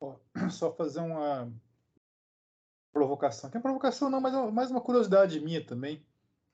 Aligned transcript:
só 0.50 0.72
fazer 0.72 1.00
uma 1.00 1.52
provocação. 2.92 3.50
Que 3.50 3.58
é 3.58 3.60
provocação 3.60 4.10
não, 4.10 4.20
mas 4.20 4.34
é 4.34 4.50
mais 4.50 4.70
uma 4.70 4.80
curiosidade 4.80 5.40
minha 5.40 5.64
também. 5.64 6.04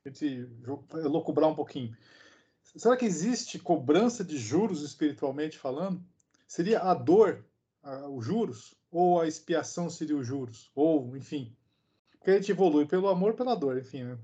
A 0.05 0.09
gente 0.09 0.49
locubrar 0.93 1.51
um 1.51 1.55
pouquinho. 1.55 1.97
Será 2.63 2.97
que 2.97 3.05
existe 3.05 3.59
cobrança 3.59 4.25
de 4.25 4.39
juros 4.39 4.83
espiritualmente 4.83 5.59
falando? 5.59 6.03
Seria 6.47 6.81
a 6.81 6.95
dor, 6.95 7.45
a, 7.83 8.09
os 8.09 8.25
juros? 8.25 8.75
Ou 8.91 9.21
a 9.21 9.27
expiação 9.27 9.91
seria 9.91 10.17
os 10.17 10.27
juros? 10.27 10.71
Ou, 10.75 11.17
enfim. 11.17 11.57
Porque 12.11 12.31
a 12.31 12.35
gente 12.35 12.51
evolui 12.51 12.87
pelo 12.87 13.09
amor 13.09 13.35
pela 13.35 13.55
dor, 13.55 13.79
enfim. 13.79 14.05
Né? 14.05 14.19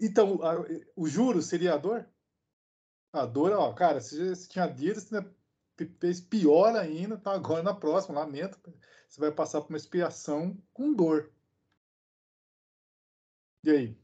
Então, 0.00 0.40
a, 0.42 0.64
o 0.96 1.06
juros 1.06 1.46
seria 1.46 1.74
a 1.74 1.76
dor? 1.76 2.06
A 3.12 3.26
dor, 3.26 3.52
ó, 3.52 3.72
cara, 3.72 4.00
se, 4.00 4.34
se 4.34 4.48
tinha 4.48 4.66
dívidas, 4.66 5.10
né, 5.10 5.24
fez 6.00 6.20
pior 6.20 6.76
ainda, 6.76 7.16
tá 7.16 7.32
agora 7.32 7.62
na 7.62 7.74
próxima, 7.74 8.20
lamento. 8.20 8.58
Você 9.08 9.20
vai 9.20 9.30
passar 9.30 9.60
por 9.60 9.68
uma 9.70 9.76
expiação 9.76 10.56
com 10.72 10.92
dor. 10.92 11.30
E 13.64 13.70
aí? 13.70 13.98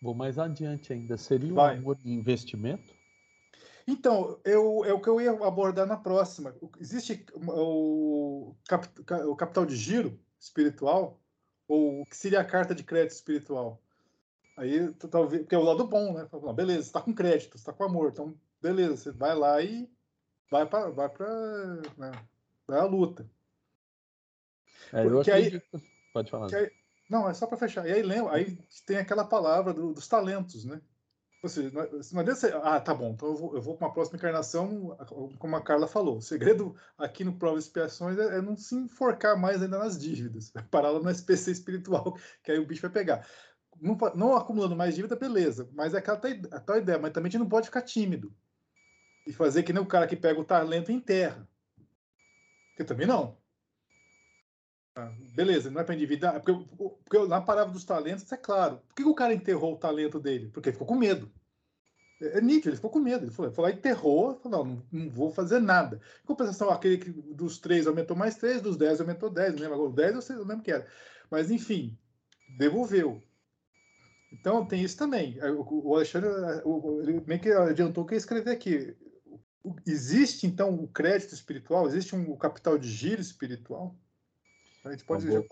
Vou 0.00 0.14
mais 0.14 0.38
adiante 0.38 0.92
ainda. 0.92 1.16
Seria 1.16 1.52
um 1.52 1.60
amor 1.60 1.96
de 1.96 2.08
investimento? 2.10 2.96
Então, 3.86 4.38
eu, 4.44 4.84
é 4.84 4.92
o 4.92 5.00
que 5.00 5.08
eu 5.08 5.20
ia 5.20 5.30
abordar 5.30 5.86
na 5.86 5.96
próxima. 5.96 6.54
Existe 6.78 7.24
o, 7.34 8.54
o 9.26 9.36
capital 9.36 9.64
de 9.64 9.74
giro 9.74 10.20
espiritual, 10.38 11.20
ou 11.66 12.02
o 12.02 12.06
que 12.06 12.16
seria 12.16 12.40
a 12.40 12.44
carta 12.44 12.74
de 12.74 12.84
crédito 12.84 13.12
espiritual? 13.12 13.82
Aí, 14.56 14.92
talvez, 15.10 15.42
porque 15.42 15.54
é 15.54 15.58
o 15.58 15.62
lado 15.62 15.86
bom, 15.86 16.12
né? 16.12 16.28
Beleza, 16.54 16.82
você 16.82 16.88
está 16.88 17.00
com 17.00 17.14
crédito, 17.14 17.52
você 17.52 17.62
está 17.62 17.72
com 17.72 17.84
amor, 17.84 18.10
então, 18.10 18.38
beleza, 18.60 18.96
você 18.96 19.10
vai 19.10 19.34
lá 19.34 19.62
e 19.62 19.88
vai 20.50 20.66
para 20.66 20.90
vai 20.90 21.08
para 21.08 21.26
né, 21.96 22.12
vai 22.66 22.78
à 22.78 22.84
luta. 22.84 23.28
É, 24.92 25.04
eu 25.04 25.20
acredito. 25.20 25.62
Aí, 25.74 25.82
Pode 26.12 26.30
falar. 26.30 26.54
Aí, 26.54 26.70
não, 27.08 27.28
é 27.28 27.34
só 27.34 27.46
para 27.46 27.56
fechar. 27.56 27.86
E 27.86 27.92
aí 27.92 28.02
lembra, 28.02 28.34
aí 28.34 28.58
tem 28.86 28.98
aquela 28.98 29.24
palavra 29.24 29.72
do, 29.72 29.92
dos 29.92 30.08
talentos, 30.08 30.64
né? 30.64 30.80
Ou 31.42 31.48
seja, 31.48 31.70
não, 31.70 31.82
não 31.82 32.20
adianta 32.20 32.34
você, 32.34 32.52
ah, 32.64 32.80
tá 32.80 32.92
bom, 32.92 33.10
então 33.10 33.28
eu 33.28 33.36
vou, 33.36 33.54
eu 33.54 33.62
vou 33.62 33.76
para 33.76 33.86
uma 33.86 33.94
próxima 33.94 34.16
encarnação, 34.16 34.96
como 35.38 35.54
a 35.54 35.62
Carla 35.62 35.86
falou. 35.86 36.16
O 36.18 36.22
segredo 36.22 36.74
aqui 36.96 37.22
no 37.22 37.38
Prova 37.38 37.58
Expiações 37.58 38.18
é, 38.18 38.38
é, 38.38 38.42
não 38.42 38.56
se 38.56 38.74
enforcar 38.74 39.38
mais 39.38 39.62
ainda 39.62 39.78
nas 39.78 39.96
dívidas, 39.96 40.52
parar 40.70 40.90
lá 40.90 40.98
no 40.98 41.08
SPC 41.08 41.52
espiritual, 41.52 42.18
que 42.42 42.50
aí 42.50 42.58
o 42.58 42.66
bicho 42.66 42.82
vai 42.82 42.90
pegar. 42.90 43.26
Não, 43.80 43.96
não 44.16 44.36
acumulando 44.36 44.74
mais 44.74 44.96
dívida, 44.96 45.14
beleza, 45.14 45.70
mas 45.72 45.94
é 45.94 45.98
aquela 45.98 46.18
tal 46.18 46.78
ideia, 46.78 46.98
mas 46.98 47.12
também 47.12 47.28
a 47.28 47.30
gente 47.30 47.40
não 47.40 47.48
pode 47.48 47.66
ficar 47.66 47.82
tímido 47.82 48.34
e 49.26 49.32
fazer 49.32 49.62
que 49.62 49.72
nem 49.72 49.82
o 49.82 49.86
cara 49.86 50.06
que 50.06 50.16
pega 50.16 50.40
o 50.40 50.44
talento 50.44 50.90
em 50.90 51.00
terra. 51.00 51.46
Que 52.76 52.84
também 52.84 53.06
não. 53.06 53.36
Ah, 54.98 55.12
beleza, 55.34 55.70
não 55.70 55.80
é 55.80 55.84
para 55.84 55.94
endividar. 55.94 56.40
Porque, 56.40 56.66
porque 57.04 57.28
na 57.28 57.40
palavra 57.40 57.72
dos 57.72 57.84
talentos, 57.84 58.30
é 58.32 58.36
claro. 58.36 58.80
Por 58.88 58.94
que 58.96 59.04
o 59.04 59.14
cara 59.14 59.32
enterrou 59.32 59.74
o 59.74 59.78
talento 59.78 60.18
dele? 60.18 60.48
Porque 60.48 60.70
ele 60.70 60.74
ficou 60.74 60.88
com 60.88 60.96
medo. 60.96 61.30
É, 62.20 62.38
é 62.38 62.40
nítido, 62.40 62.70
ele 62.70 62.76
ficou 62.76 62.90
com 62.90 62.98
medo. 62.98 63.24
Ele 63.24 63.30
falou, 63.30 63.52
falou 63.52 63.70
enterrou, 63.70 64.34
falou, 64.40 64.64
não, 64.64 64.82
não 64.90 65.10
vou 65.10 65.30
fazer 65.30 65.60
nada. 65.60 66.00
Em 66.22 66.26
compensação, 66.26 66.70
aquele 66.70 66.98
que 66.98 67.10
dos 67.10 67.58
três 67.58 67.86
aumentou 67.86 68.16
mais 68.16 68.34
três, 68.36 68.60
dos 68.60 68.76
dez 68.76 69.00
aumentou 69.00 69.30
dez, 69.30 69.52
não 69.52 69.60
lembro 69.60 69.74
agora, 69.74 69.90
o 69.90 69.94
dez 69.94 70.14
eu, 70.14 70.22
sei, 70.22 70.36
eu 70.36 70.44
lembro 70.44 70.64
que 70.64 70.72
era. 70.72 70.86
Mas, 71.30 71.50
enfim, 71.50 71.96
devolveu. 72.56 73.22
Então, 74.32 74.66
tem 74.66 74.82
isso 74.82 74.96
também. 74.96 75.38
O 75.40 75.94
Alexandre, 75.94 76.28
ele 77.02 77.22
meio 77.26 77.40
que 77.40 77.50
adiantou 77.50 78.04
que 78.04 78.14
ia 78.14 78.18
escrever 78.18 78.50
aqui 78.50 78.96
existe 79.86 80.46
então 80.46 80.74
o 80.74 80.88
crédito 80.88 81.34
espiritual? 81.34 81.86
Existe 81.86 82.14
um 82.14 82.36
capital 82.36 82.78
de 82.78 82.88
giro 82.88 83.20
espiritual? 83.20 83.96
A 84.84 84.90
gente 84.90 85.04
pode. 85.04 85.30
Já... 85.30 85.42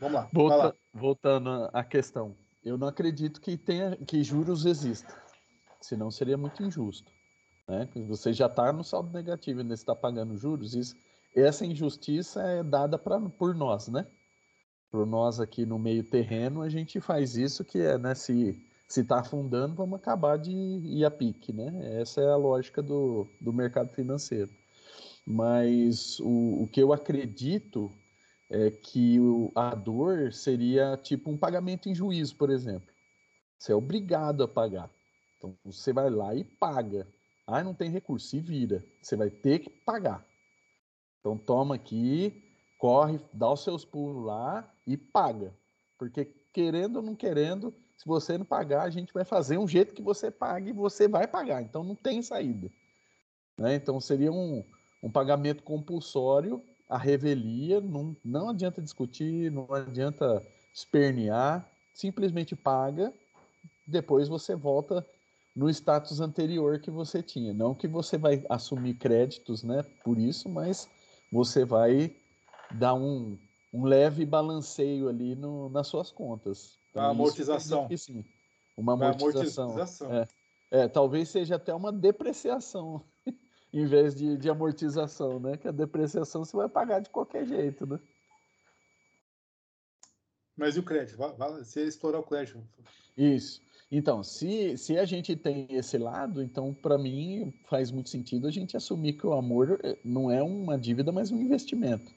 Vamos 0.00 0.14
lá, 0.14 0.28
Volta, 0.32 0.56
lá. 0.56 0.74
Voltando 0.94 1.70
à 1.72 1.82
questão, 1.82 2.36
eu 2.64 2.78
não 2.78 2.86
acredito 2.86 3.40
que 3.40 3.56
tenha 3.56 3.96
que 3.96 4.22
juros 4.22 4.64
existam, 4.64 5.12
senão 5.80 6.10
seria 6.10 6.36
muito 6.36 6.62
injusto. 6.62 7.10
Né? 7.66 7.88
Você 8.06 8.32
já 8.32 8.46
está 8.46 8.72
no 8.72 8.84
saldo 8.84 9.10
negativo 9.12 9.60
e 9.60 9.62
ainda 9.62 9.74
está 9.74 9.94
pagando 9.94 10.36
juros. 10.36 10.74
Isso, 10.74 10.96
essa 11.34 11.66
injustiça 11.66 12.42
é 12.42 12.62
dada 12.62 12.96
pra, 12.96 13.20
por 13.20 13.54
nós, 13.54 13.88
né? 13.88 14.06
Por 14.90 15.06
nós 15.06 15.38
aqui 15.38 15.66
no 15.66 15.78
meio 15.78 16.02
terreno, 16.02 16.62
a 16.62 16.68
gente 16.68 17.00
faz 17.00 17.36
isso 17.36 17.64
que 17.64 17.78
é, 17.78 17.98
né? 17.98 18.14
Se 18.14 18.56
se 18.88 19.02
está 19.02 19.20
afundando, 19.20 19.74
vamos 19.74 19.98
acabar 19.98 20.38
de 20.38 20.50
ir 20.50 21.04
a 21.04 21.10
pique, 21.10 21.52
né? 21.52 22.00
Essa 22.00 22.22
é 22.22 22.26
a 22.26 22.36
lógica 22.36 22.82
do, 22.82 23.28
do 23.38 23.52
mercado 23.52 23.92
financeiro. 23.92 24.50
Mas 25.26 26.18
o, 26.20 26.62
o 26.62 26.68
que 26.68 26.82
eu 26.82 26.90
acredito 26.90 27.92
é 28.50 28.70
que 28.70 29.20
o, 29.20 29.52
a 29.54 29.74
dor 29.74 30.32
seria 30.32 30.96
tipo 30.96 31.30
um 31.30 31.36
pagamento 31.36 31.90
em 31.90 31.94
juízo, 31.94 32.34
por 32.36 32.48
exemplo. 32.48 32.88
Você 33.58 33.72
é 33.72 33.74
obrigado 33.74 34.42
a 34.42 34.48
pagar. 34.48 34.90
Então 35.36 35.54
você 35.62 35.92
vai 35.92 36.08
lá 36.08 36.34
e 36.34 36.42
paga. 36.42 37.06
Ah, 37.46 37.62
não 37.62 37.74
tem 37.74 37.90
recurso, 37.90 38.28
se 38.28 38.40
vira. 38.40 38.82
Você 39.02 39.16
vai 39.16 39.28
ter 39.28 39.58
que 39.58 39.68
pagar. 39.68 40.26
Então 41.20 41.36
toma 41.36 41.74
aqui, 41.74 42.42
corre, 42.78 43.20
dá 43.34 43.52
os 43.52 43.62
seus 43.62 43.84
pulos 43.84 44.24
lá 44.24 44.72
e 44.86 44.96
paga. 44.96 45.54
Porque 45.98 46.24
querendo 46.54 46.96
ou 46.96 47.02
não 47.02 47.14
querendo, 47.14 47.74
se 47.98 48.06
você 48.06 48.38
não 48.38 48.44
pagar, 48.44 48.84
a 48.84 48.90
gente 48.90 49.12
vai 49.12 49.24
fazer 49.24 49.58
um 49.58 49.66
jeito 49.66 49.92
que 49.92 50.00
você 50.00 50.30
pague 50.30 50.70
e 50.70 50.72
você 50.72 51.08
vai 51.08 51.26
pagar. 51.26 51.62
Então 51.62 51.82
não 51.82 51.96
tem 51.96 52.22
saída. 52.22 52.70
Né? 53.58 53.74
Então 53.74 54.00
seria 54.00 54.30
um, 54.30 54.64
um 55.02 55.10
pagamento 55.10 55.64
compulsório, 55.64 56.62
a 56.88 56.96
revelia, 56.96 57.80
não, 57.80 58.16
não 58.24 58.50
adianta 58.50 58.80
discutir, 58.80 59.50
não 59.50 59.66
adianta 59.74 60.40
espernear, 60.72 61.68
simplesmente 61.92 62.54
paga, 62.54 63.12
depois 63.84 64.28
você 64.28 64.54
volta 64.54 65.04
no 65.56 65.68
status 65.68 66.20
anterior 66.20 66.78
que 66.78 66.92
você 66.92 67.20
tinha. 67.20 67.52
Não 67.52 67.74
que 67.74 67.88
você 67.88 68.16
vai 68.16 68.44
assumir 68.48 68.94
créditos 68.94 69.64
né, 69.64 69.82
por 70.04 70.18
isso, 70.18 70.48
mas 70.48 70.88
você 71.32 71.64
vai 71.64 72.14
dar 72.70 72.94
um, 72.94 73.36
um 73.74 73.84
leve 73.84 74.24
balanceio 74.24 75.08
ali 75.08 75.34
no, 75.34 75.68
nas 75.68 75.88
suas 75.88 76.12
contas. 76.12 76.77
Então, 76.90 77.02
a 77.02 77.08
amortização. 77.08 77.88
sim. 77.96 78.24
Uma 78.76 78.92
amortização. 78.94 79.70
amortização. 79.70 80.12
É. 80.12 80.28
é. 80.70 80.88
talvez 80.88 81.28
seja 81.28 81.56
até 81.56 81.74
uma 81.74 81.92
depreciação 81.92 83.04
em 83.72 83.86
vez 83.86 84.14
de, 84.14 84.36
de 84.36 84.48
amortização, 84.48 85.40
né? 85.40 85.56
Que 85.56 85.68
a 85.68 85.72
depreciação 85.72 86.44
você 86.44 86.56
vai 86.56 86.68
pagar 86.68 87.00
de 87.00 87.10
qualquer 87.10 87.46
jeito, 87.46 87.86
né? 87.86 87.98
Mas 90.56 90.76
e 90.76 90.80
o 90.80 90.82
crédito? 90.82 91.16
Você 91.16 91.84
explorar 91.84 92.18
o 92.18 92.24
crédito. 92.24 92.60
Isso. 93.16 93.62
Então, 93.90 94.22
se, 94.22 94.76
se 94.76 94.98
a 94.98 95.04
gente 95.04 95.34
tem 95.34 95.66
esse 95.70 95.96
lado, 95.96 96.42
então, 96.42 96.74
para 96.74 96.98
mim, 96.98 97.54
faz 97.64 97.90
muito 97.90 98.10
sentido 98.10 98.46
a 98.46 98.50
gente 98.50 98.76
assumir 98.76 99.14
que 99.14 99.26
o 99.26 99.32
amor 99.32 99.80
eh, 99.82 99.96
não 100.04 100.30
é 100.30 100.42
uma 100.42 100.76
dívida, 100.76 101.10
mas 101.10 101.30
um 101.30 101.40
investimento. 101.40 102.12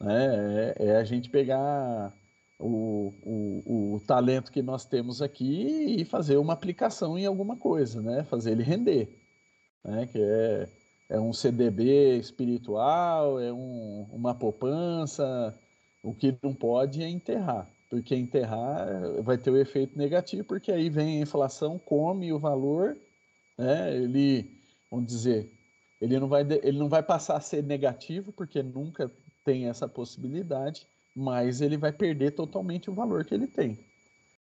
Né? 0.00 0.74
É, 0.76 0.86
é 0.86 0.96
a 0.96 1.04
gente 1.04 1.30
pegar 1.30 2.12
o, 2.58 3.12
o, 3.22 3.94
o, 3.94 4.00
talento 4.00 4.50
que 4.50 4.62
nós 4.62 4.84
temos 4.84 5.20
aqui 5.20 5.96
e 5.98 6.04
fazer 6.04 6.36
uma 6.38 6.52
aplicação 6.52 7.18
em 7.18 7.26
alguma 7.26 7.56
coisa, 7.56 8.00
né? 8.00 8.24
Fazer 8.24 8.52
ele 8.52 8.62
render, 8.62 9.08
né? 9.84 10.06
Que 10.06 10.18
é, 10.20 10.68
é 11.10 11.20
um 11.20 11.32
CDB 11.32 12.16
espiritual, 12.16 13.38
é 13.40 13.52
um, 13.52 14.08
uma 14.10 14.34
poupança. 14.34 15.54
O 16.02 16.14
que 16.14 16.36
não 16.42 16.54
pode 16.54 17.02
é 17.02 17.08
enterrar, 17.08 17.68
porque 17.90 18.14
enterrar 18.14 18.86
vai 19.22 19.36
ter 19.36 19.50
o 19.50 19.58
efeito 19.58 19.98
negativo, 19.98 20.44
porque 20.44 20.72
aí 20.72 20.88
vem 20.88 21.18
a 21.18 21.22
inflação, 21.22 21.78
come 21.78 22.32
o 22.32 22.38
valor, 22.38 22.96
né? 23.58 23.94
Ele, 23.94 24.50
vamos 24.90 25.06
dizer, 25.06 25.52
ele 26.00 26.18
não 26.18 26.28
vai, 26.28 26.42
ele 26.62 26.78
não 26.78 26.88
vai 26.88 27.02
passar 27.02 27.36
a 27.36 27.40
ser 27.40 27.62
negativo, 27.62 28.32
porque 28.32 28.62
nunca 28.62 29.10
tem 29.44 29.68
essa 29.68 29.86
possibilidade 29.86 30.86
mas 31.16 31.62
ele 31.62 31.78
vai 31.78 31.92
perder 31.92 32.32
totalmente 32.32 32.90
o 32.90 32.94
valor 32.94 33.24
que 33.24 33.34
ele 33.34 33.46
tem. 33.46 33.78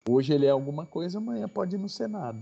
Hoje 0.08 0.32
ele 0.32 0.46
é 0.46 0.50
alguma 0.50 0.86
coisa, 0.86 1.18
amanhã 1.18 1.48
pode 1.48 1.76
não 1.76 1.88
ser 1.88 2.08
nada. 2.08 2.40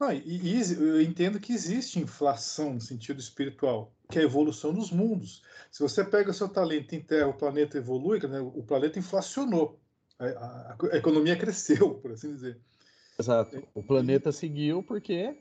Não, 0.00 0.10
e, 0.12 0.18
e, 0.18 0.72
eu 0.72 1.00
entendo 1.00 1.38
que 1.38 1.52
existe 1.52 2.00
inflação 2.00 2.74
no 2.74 2.80
sentido 2.80 3.20
espiritual, 3.20 3.92
que 4.10 4.18
é 4.18 4.22
a 4.22 4.24
evolução 4.24 4.72
dos 4.72 4.90
mundos. 4.90 5.42
Se 5.70 5.80
você 5.82 6.02
pega 6.02 6.30
o 6.30 6.34
seu 6.34 6.48
talento 6.48 6.94
em 6.94 7.00
terra, 7.00 7.28
o 7.28 7.34
planeta 7.34 7.78
evolui, 7.78 8.18
né, 8.26 8.40
o 8.40 8.62
planeta 8.62 8.98
inflacionou. 8.98 9.78
A, 10.18 10.24
a, 10.24 10.76
a, 10.92 10.96
economia 10.96 11.36
cresceu, 11.36 11.94
por 12.00 12.12
assim 12.12 12.34
dizer. 12.34 12.58
Exato. 13.18 13.62
O 13.74 13.82
planeta 13.82 14.30
e, 14.30 14.32
seguiu 14.32 14.82
porque. 14.82 15.36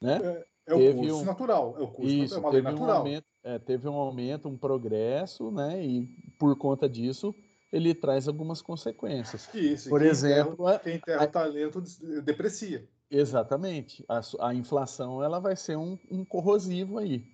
Né, 0.00 0.20
é, 0.22 0.46
é 0.68 0.74
o 0.74 0.94
curso 0.94 1.22
um... 1.22 1.24
natural. 1.24 1.76
É 1.76 1.82
o 1.82 1.88
curso 1.88 2.14
Isso, 2.14 2.34
natural, 2.36 2.56
é 2.56 2.60
uma 2.60 2.70
natural. 2.70 2.88
Um 2.88 2.98
aumento, 2.98 3.26
é, 3.48 3.58
teve 3.58 3.88
um 3.88 3.94
aumento, 3.94 4.46
um 4.46 4.58
progresso, 4.58 5.50
né? 5.50 5.82
E 5.82 6.06
por 6.38 6.54
conta 6.56 6.86
disso 6.86 7.34
ele 7.72 7.94
traz 7.94 8.28
algumas 8.28 8.60
consequências. 8.60 9.48
Isso, 9.54 9.88
por 9.88 10.02
exemplo, 10.02 10.66
quem 10.82 10.96
enterra 10.96 11.24
a, 11.24 11.26
talento 11.26 11.82
deprecia. 12.22 12.86
Exatamente. 13.10 14.04
A, 14.08 14.20
a, 14.40 14.54
inflação 14.54 15.22
ela 15.22 15.38
vai 15.38 15.56
ser 15.56 15.76
um, 15.76 15.98
um 16.10 16.24
corrosivo 16.24 16.98
aí. 16.98 17.26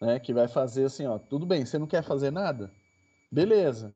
né, 0.00 0.18
que 0.18 0.32
vai 0.32 0.48
fazer 0.48 0.84
assim, 0.84 1.06
ó, 1.06 1.18
tudo 1.18 1.46
bem, 1.46 1.64
você 1.64 1.78
não 1.78 1.86
quer 1.86 2.02
fazer 2.02 2.30
nada? 2.30 2.72
Beleza. 3.30 3.94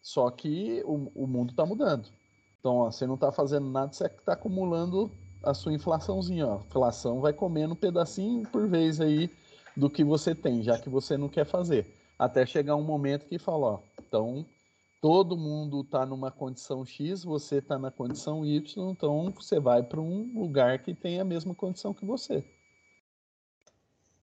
Só 0.00 0.28
que 0.30 0.82
o, 0.84 1.10
o 1.14 1.26
mundo 1.26 1.50
está 1.50 1.64
mudando. 1.64 2.08
Então, 2.58 2.76
ó, 2.78 2.90
você 2.90 3.06
não 3.06 3.14
está 3.14 3.30
fazendo 3.30 3.68
nada, 3.68 3.92
você 3.92 4.06
está 4.06 4.32
acumulando 4.32 5.10
a 5.42 5.54
sua 5.54 5.72
inflaçãozinha. 5.72 6.46
Ó. 6.46 6.58
A 6.58 6.64
inflação 6.66 7.20
vai 7.20 7.32
comendo 7.32 7.74
um 7.74 7.76
pedacinho 7.76 8.48
por 8.48 8.68
vez 8.68 9.00
aí 9.00 9.30
do 9.76 9.90
que 9.90 10.04
você 10.04 10.34
tem, 10.34 10.62
já 10.62 10.78
que 10.78 10.88
você 10.88 11.16
não 11.16 11.28
quer 11.28 11.46
fazer. 11.46 11.86
Até 12.18 12.46
chegar 12.46 12.76
um 12.76 12.82
momento 12.82 13.26
que 13.26 13.38
fala, 13.38 13.66
ó, 13.66 13.80
então 13.98 14.46
todo 15.00 15.36
mundo 15.36 15.80
está 15.80 16.06
numa 16.06 16.30
condição 16.30 16.84
X, 16.84 17.24
você 17.24 17.56
está 17.56 17.78
na 17.78 17.90
condição 17.90 18.46
Y, 18.46 18.90
então 18.90 19.30
você 19.30 19.58
vai 19.58 19.82
para 19.82 20.00
um 20.00 20.30
lugar 20.32 20.82
que 20.82 20.94
tem 20.94 21.20
a 21.20 21.24
mesma 21.24 21.54
condição 21.54 21.92
que 21.92 22.04
você. 22.04 22.44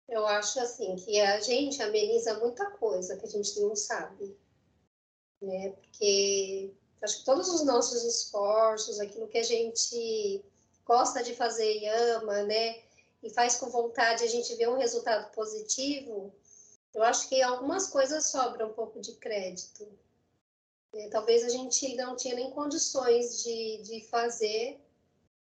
Eu 0.08 0.26
acho 0.26 0.60
assim 0.60 0.96
que 0.96 1.20
a 1.20 1.40
gente 1.40 1.82
ameniza 1.82 2.38
muita 2.38 2.70
coisa 2.72 3.16
que 3.16 3.26
a 3.26 3.28
gente 3.28 3.60
não 3.60 3.74
sabe, 3.74 4.36
né? 5.42 5.70
Porque 5.70 6.72
acho 7.02 7.18
que 7.18 7.24
todos 7.24 7.48
os 7.48 7.64
nossos 7.64 8.04
esforços, 8.04 9.00
aquilo 9.00 9.28
que 9.28 9.38
a 9.38 9.42
gente 9.42 10.44
gosta 10.86 11.22
de 11.22 11.34
fazer 11.34 11.78
e 11.78 11.86
ama, 11.86 12.42
né? 12.42 12.76
E 13.24 13.30
faz 13.30 13.56
com 13.56 13.70
vontade, 13.70 14.22
a 14.22 14.28
gente 14.28 14.54
vê 14.54 14.68
um 14.68 14.76
resultado 14.76 15.32
positivo. 15.32 16.30
Eu 16.94 17.02
acho 17.02 17.26
que 17.26 17.40
algumas 17.40 17.86
coisas 17.86 18.26
sobram 18.26 18.68
um 18.68 18.74
pouco 18.74 19.00
de 19.00 19.14
crédito. 19.14 19.88
É, 20.92 21.08
talvez 21.08 21.42
a 21.42 21.48
gente 21.48 21.96
não 21.96 22.16
tinha 22.16 22.34
nem 22.34 22.50
condições 22.50 23.42
de, 23.42 23.78
de 23.82 24.04
fazer 24.08 24.78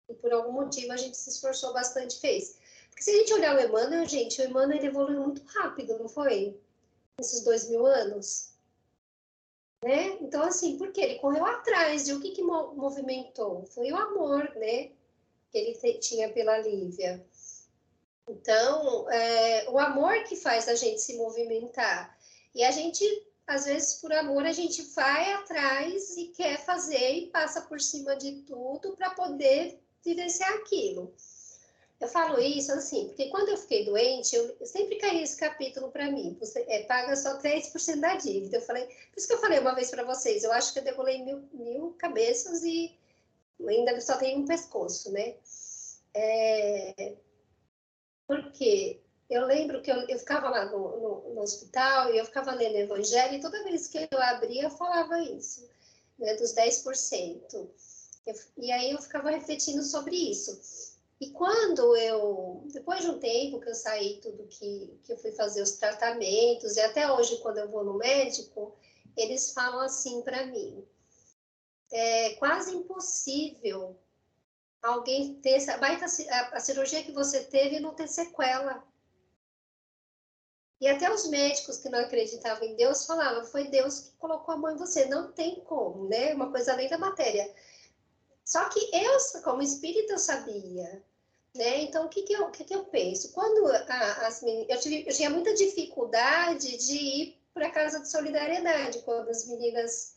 e 0.10 0.14
por 0.14 0.34
algum 0.34 0.52
motivo 0.52 0.92
a 0.92 0.98
gente 0.98 1.16
se 1.16 1.30
esforçou 1.30 1.72
bastante 1.72 2.20
fez. 2.20 2.58
Porque 2.90 3.04
se 3.04 3.12
a 3.12 3.18
gente 3.20 3.34
olhar 3.34 3.56
o 3.56 3.62
Emmanuel, 3.62 4.06
gente, 4.06 4.42
o 4.42 4.46
Emmanuel 4.46 4.84
evoluiu 4.84 5.22
muito 5.22 5.42
rápido, 5.46 5.98
não 5.98 6.10
foi? 6.10 6.60
Nesses 7.18 7.42
dois 7.46 7.70
mil 7.70 7.86
anos. 7.86 8.52
Né? 9.84 10.18
Então, 10.20 10.44
assim, 10.44 10.78
porque 10.78 11.00
ele 11.00 11.20
correu 11.20 11.46
atrás 11.46 12.06
de 12.06 12.14
o 12.14 12.20
que, 12.20 12.32
que 12.32 12.44
movimentou? 12.44 13.66
Foi 13.68 13.90
o 13.94 13.98
amor, 13.98 14.44
né? 14.56 14.92
Que 15.50 15.58
ele 15.58 15.98
tinha 16.00 16.32
pela 16.32 16.60
Lívia. 16.60 17.26
Então, 18.30 19.10
é, 19.12 19.70
o 19.70 19.78
amor 19.78 20.24
que 20.24 20.36
faz 20.36 20.68
a 20.68 20.76
gente 20.76 21.02
se 21.02 21.18
movimentar. 21.18 22.18
E 22.54 22.64
a 22.64 22.72
gente 22.72 23.04
às 23.48 23.66
vezes 23.66 23.96
por 23.96 24.14
amor 24.14 24.46
a 24.46 24.54
gente 24.54 24.82
vai 24.94 25.34
atrás 25.34 26.16
e 26.16 26.28
quer 26.28 26.58
fazer 26.64 27.12
e 27.16 27.28
passa 27.28 27.62
por 27.62 27.82
cima 27.82 28.16
de 28.16 28.44
tudo 28.44 28.96
para 28.96 29.10
poder 29.10 29.80
vivenciar 30.04 30.54
aquilo. 30.54 31.14
Eu 32.00 32.08
falo 32.08 32.40
isso 32.40 32.72
assim, 32.72 33.08
porque 33.10 33.30
quando 33.30 33.50
eu 33.50 33.58
fiquei 33.58 33.86
doente, 33.86 34.36
eu, 34.36 34.58
sempre 34.66 34.96
caí 34.96 35.22
esse 35.22 35.38
capítulo 35.38 35.92
para 35.92 36.10
mim. 36.10 36.36
Você 36.40 36.66
é, 36.68 36.84
paga 36.84 37.16
só 37.16 37.38
3% 37.38 38.00
da 38.00 38.16
dívida. 38.16 38.58
Eu 38.58 38.62
falei, 38.62 38.86
por 38.86 39.18
isso 39.18 39.28
que 39.28 39.34
eu 39.34 39.40
falei 39.40 39.60
uma 39.60 39.76
vez 39.76 39.92
para 39.92 40.04
vocês, 40.04 40.44
eu 40.44 40.52
acho 40.52 40.74
que 40.74 40.80
eu 40.80 40.84
degolei 40.84 41.24
mil, 41.24 41.48
mil 41.54 41.94
cabeças 42.00 42.64
e 42.64 42.98
ainda 43.68 44.00
só 44.02 44.18
tenho 44.18 44.40
um 44.40 44.48
pescoço, 44.48 45.12
né? 45.12 45.36
É, 46.16 47.14
porque 48.28 49.02
eu 49.30 49.46
lembro 49.46 49.82
que 49.82 49.90
eu, 49.90 49.96
eu 50.08 50.20
ficava 50.20 50.50
lá 50.50 50.66
no, 50.66 51.00
no, 51.00 51.34
no, 51.34 51.42
hospital 51.42 52.14
e 52.14 52.18
eu 52.18 52.26
ficava 52.26 52.54
lendo 52.54 52.76
Evangelho 52.76 53.36
e 53.36 53.42
toda 53.42 53.64
vez 53.64 53.88
que 53.88 53.98
eu 54.12 54.22
abria, 54.22 54.64
eu 54.64 54.70
falava 54.70 55.20
isso, 55.22 55.70
né, 56.20 56.36
dos 56.36 56.54
10%. 56.54 57.70
Eu, 58.28 58.36
e 58.58 58.72
aí 58.72 58.92
eu 58.92 59.02
ficava 59.02 59.32
refletindo 59.32 59.84
sobre 59.84 60.16
isso. 60.16 60.60
E 61.22 61.30
quando 61.30 61.96
eu, 61.96 62.64
depois 62.74 63.02
de 63.02 63.10
um 63.10 63.20
tempo 63.20 63.62
que 63.62 63.70
eu 63.70 63.76
saí 63.76 64.20
tudo 64.22 64.48
que, 64.48 65.00
que 65.04 65.14
eu 65.14 65.18
fui 65.18 65.32
fazer 65.32 65.62
os 65.62 65.74
tratamentos, 65.74 66.76
e 66.76 66.82
até 66.82 67.12
hoje 67.12 67.38
quando 67.38 67.60
eu 67.60 67.70
vou 67.70 67.84
no 67.84 67.98
médico, 67.98 68.76
eles 69.16 69.54
falam 69.54 69.82
assim 69.82 70.22
para 70.24 70.46
mim, 70.48 70.84
é 71.92 72.32
quase 72.36 72.76
impossível 72.76 73.98
alguém 74.82 75.36
ter 75.36 75.52
essa 75.52 75.74
a, 75.76 76.58
a 76.58 76.60
cirurgia 76.60 77.04
que 77.04 77.12
você 77.12 77.44
teve 77.44 77.80
não 77.80 77.94
ter 77.94 78.08
sequela. 78.08 78.84
E 80.80 80.88
até 80.88 81.14
os 81.14 81.30
médicos 81.30 81.78
que 81.78 81.90
não 81.90 82.00
acreditavam 82.00 82.68
em 82.68 82.76
Deus 82.76 83.06
falavam, 83.06 83.46
foi 83.46 83.68
Deus 83.68 84.00
que 84.00 84.18
colocou 84.18 84.56
a 84.56 84.58
mão 84.58 84.72
em 84.72 84.78
você, 84.78 85.06
não 85.06 85.32
tem 85.32 85.62
como, 85.62 86.08
né? 86.08 86.34
Uma 86.34 86.50
coisa 86.50 86.74
além 86.74 86.90
da 86.90 86.98
matéria. 86.98 87.54
Só 88.44 88.68
que 88.70 88.80
eu, 88.92 89.42
como 89.44 89.62
espírita, 89.62 90.14
eu 90.14 90.18
sabia, 90.18 91.04
né? 91.54 91.84
Então, 91.84 92.06
o 92.08 92.10
que 92.10 92.24
que 92.24 92.34
eu, 92.34 92.48
o 92.48 92.52
que 92.52 92.64
que 92.64 92.74
eu 92.74 92.86
penso? 92.86 93.32
Quando 93.32 93.68
as 93.68 94.42
meninas, 94.42 94.70
eu, 94.70 94.80
tive, 94.80 95.06
eu 95.08 95.14
tinha 95.14 95.30
muita 95.30 95.54
dificuldade 95.54 96.78
de 96.78 96.96
ir 96.96 97.42
para 97.54 97.68
a 97.68 97.72
casa 97.72 98.00
de 98.00 98.10
solidariedade, 98.10 99.04
quando 99.04 99.30
as 99.30 99.48
meninas 99.48 100.16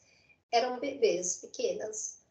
eram 0.51 0.81
bebês 0.81 1.37
pequenas. 1.37 2.24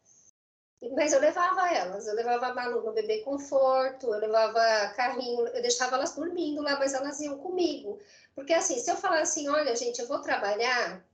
Mas 0.92 1.12
eu 1.12 1.20
levava 1.20 1.72
elas, 1.72 2.06
eu 2.06 2.14
levava 2.14 2.48
a 2.48 2.54
Malu 2.54 2.82
no 2.82 2.92
bebê 2.92 3.18
conforto, 3.20 4.12
eu 4.12 4.18
levava 4.18 4.92
carrinho, 4.94 5.46
eu 5.48 5.62
deixava 5.62 5.96
elas 5.96 6.14
dormindo 6.14 6.60
lá, 6.62 6.78
mas 6.78 6.94
elas 6.94 7.20
iam 7.20 7.38
comigo. 7.38 8.00
Porque 8.34 8.52
assim, 8.52 8.78
se 8.78 8.90
eu 8.90 8.96
falar 8.96 9.20
assim, 9.20 9.48
olha, 9.48 9.74
gente, 9.76 10.00
eu 10.00 10.08
vou 10.08 10.20
trabalhar, 10.20 11.04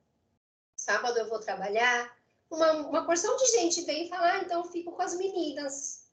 sábado 0.76 1.18
eu 1.18 1.28
vou 1.28 1.38
trabalhar, 1.40 2.16
uma, 2.50 2.72
uma 2.72 3.06
porção 3.06 3.36
de 3.36 3.46
gente 3.46 3.82
vem 3.82 4.06
e 4.06 4.08
fala, 4.08 4.32
ah, 4.32 4.38
então 4.38 4.64
eu 4.64 4.70
fico 4.70 4.92
com 4.92 5.02
as 5.02 5.16
meninas. 5.16 6.08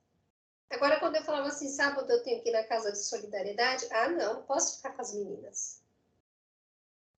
Agora, 0.69 0.99
quando 0.99 1.15
eu 1.15 1.23
falava 1.23 1.47
assim, 1.47 1.69
sábado 1.69 2.11
eu 2.11 2.21
tenho 2.23 2.41
que 2.43 2.49
ir 2.49 2.51
na 2.51 2.63
casa 2.63 2.91
de 2.91 2.99
solidariedade, 2.99 3.87
ah, 3.91 4.09
não, 4.09 4.43
posso 4.43 4.77
ficar 4.77 4.91
com 4.91 5.01
as 5.01 5.13
meninas. 5.13 5.81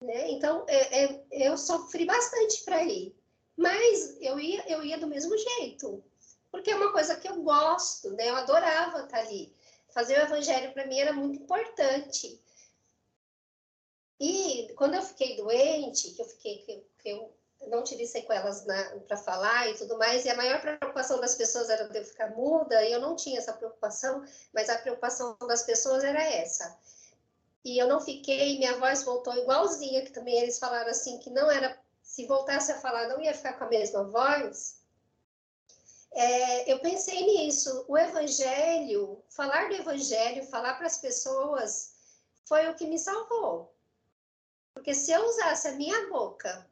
Né? 0.02 0.32
Então, 0.32 0.66
é, 0.70 1.06
é, 1.06 1.26
eu 1.32 1.58
sofri 1.58 2.06
bastante 2.06 2.64
para 2.64 2.84
ir. 2.84 3.18
Mas 3.58 4.16
eu 4.22 4.40
ia, 4.40 4.64
eu 4.72 4.86
ia 4.86 4.98
do 4.98 5.08
mesmo 5.08 5.38
jeito 5.38 6.02
porque 6.52 6.72
é 6.72 6.76
uma 6.76 6.92
coisa 6.92 7.16
que 7.16 7.28
eu 7.28 7.42
gosto, 7.42 8.12
né? 8.12 8.30
Eu 8.30 8.36
adorava 8.36 9.04
estar 9.04 9.20
ali. 9.20 9.56
Fazer 9.90 10.18
o 10.20 10.24
evangelho 10.24 10.72
para 10.74 10.86
mim 10.86 11.00
era 11.00 11.14
muito 11.14 11.42
importante. 11.42 12.42
E 14.20 14.74
quando 14.76 14.96
eu 14.96 15.02
fiquei 15.02 15.38
doente, 15.38 16.12
que 16.12 16.22
eu 16.22 16.26
fiquei 16.26 16.58
que, 16.60 16.84
que 17.00 17.10
eu 17.10 17.34
não 17.68 17.84
tive 17.84 18.06
sequelas 18.06 18.66
para 19.08 19.18
falar 19.18 19.70
e 19.70 19.78
tudo 19.78 19.98
mais, 19.98 20.26
e 20.26 20.30
a 20.30 20.36
maior 20.36 20.62
preocupação 20.62 21.20
das 21.20 21.36
pessoas 21.36 21.70
era 21.70 21.84
eu 21.84 22.06
ficar 22.06 22.32
muda, 22.32 22.84
e 22.84 22.92
eu 22.92 23.00
não 23.00 23.16
tinha 23.16 23.38
essa 23.38 23.54
preocupação, 23.54 24.24
mas 24.54 24.70
a 24.70 24.78
preocupação 24.78 25.38
das 25.48 25.64
pessoas 25.64 26.04
era 26.04 26.22
essa. 26.22 26.78
E 27.64 27.78
eu 27.78 27.88
não 27.88 28.00
fiquei, 28.00 28.58
minha 28.58 28.78
voz 28.78 29.04
voltou 29.04 29.36
igualzinha, 29.36 30.04
que 30.04 30.12
também 30.12 30.40
eles 30.40 30.58
falaram 30.60 30.90
assim, 30.90 31.18
que 31.20 31.30
não 31.30 31.52
era, 31.52 31.78
se 32.02 32.26
voltasse 32.26 32.72
a 32.72 32.80
falar, 32.80 33.08
não 33.08 33.22
ia 33.22 33.34
ficar 33.34 33.54
com 33.54 33.66
a 33.66 33.70
mesma 33.70 34.04
voz, 34.04 34.79
é, 36.14 36.72
eu 36.72 36.80
pensei 36.80 37.26
nisso. 37.26 37.86
O 37.88 37.98
evangelho, 37.98 39.24
falar 39.30 39.70
do 39.70 39.76
evangelho, 39.76 40.44
falar 40.46 40.76
para 40.76 40.88
as 40.88 40.98
pessoas, 40.98 41.94
foi 42.46 42.68
o 42.70 42.76
que 42.76 42.88
me 42.88 42.98
salvou. 42.98 43.74
Porque 44.74 44.94
se 44.94 45.12
eu 45.12 45.24
usasse 45.26 45.68
a 45.68 45.74
minha 45.74 46.10
boca 46.10 46.68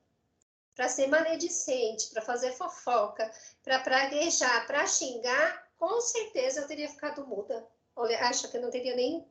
para 0.76 0.90
ser 0.90 1.08
maledicente, 1.08 2.10
para 2.10 2.22
fazer 2.22 2.54
fofoca, 2.54 3.32
para 3.64 3.80
praguejar, 3.80 4.66
para 4.68 4.88
xingar, 4.88 5.68
com 5.78 6.00
certeza 6.02 6.62
eu 6.62 6.68
teria 6.68 6.90
ficado 6.90 7.26
muda. 7.26 7.68
Olha, 7.96 8.20
acho 8.28 8.50
que 8.50 8.58
eu 8.58 8.62
não 8.62 8.70
teria 8.70 8.96
nem, 8.96 9.28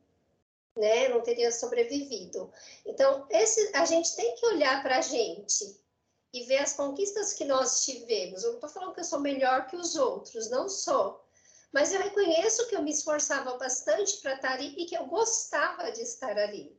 né, 0.75 1.07
não 1.07 1.21
teria 1.21 1.51
sobrevivido. 1.51 2.51
Então, 2.85 3.25
esse, 3.29 3.75
a 3.75 3.85
gente 3.85 4.15
tem 4.15 4.35
que 4.35 4.45
olhar 4.45 4.83
para 4.83 4.97
a 4.97 5.01
gente 5.01 5.79
e 6.33 6.43
ver 6.43 6.59
as 6.59 6.73
conquistas 6.73 7.33
que 7.33 7.45
nós 7.45 7.83
tivemos. 7.83 8.43
Eu 8.43 8.49
não 8.49 8.57
estou 8.57 8.69
falando 8.69 8.93
que 8.93 8.99
eu 8.99 9.05
sou 9.05 9.19
melhor 9.19 9.67
que 9.67 9.75
os 9.75 9.95
outros, 9.95 10.49
não 10.49 10.67
sou. 10.67 11.23
Mas 11.71 11.93
eu 11.93 12.01
reconheço 12.01 12.67
que 12.67 12.75
eu 12.75 12.81
me 12.81 12.91
esforçava 12.91 13.57
bastante 13.57 14.17
para 14.17 14.35
estar 14.35 14.53
ali 14.53 14.73
e 14.77 14.85
que 14.85 14.95
eu 14.95 15.05
gostava 15.05 15.91
de 15.91 16.01
estar 16.01 16.37
ali. 16.37 16.77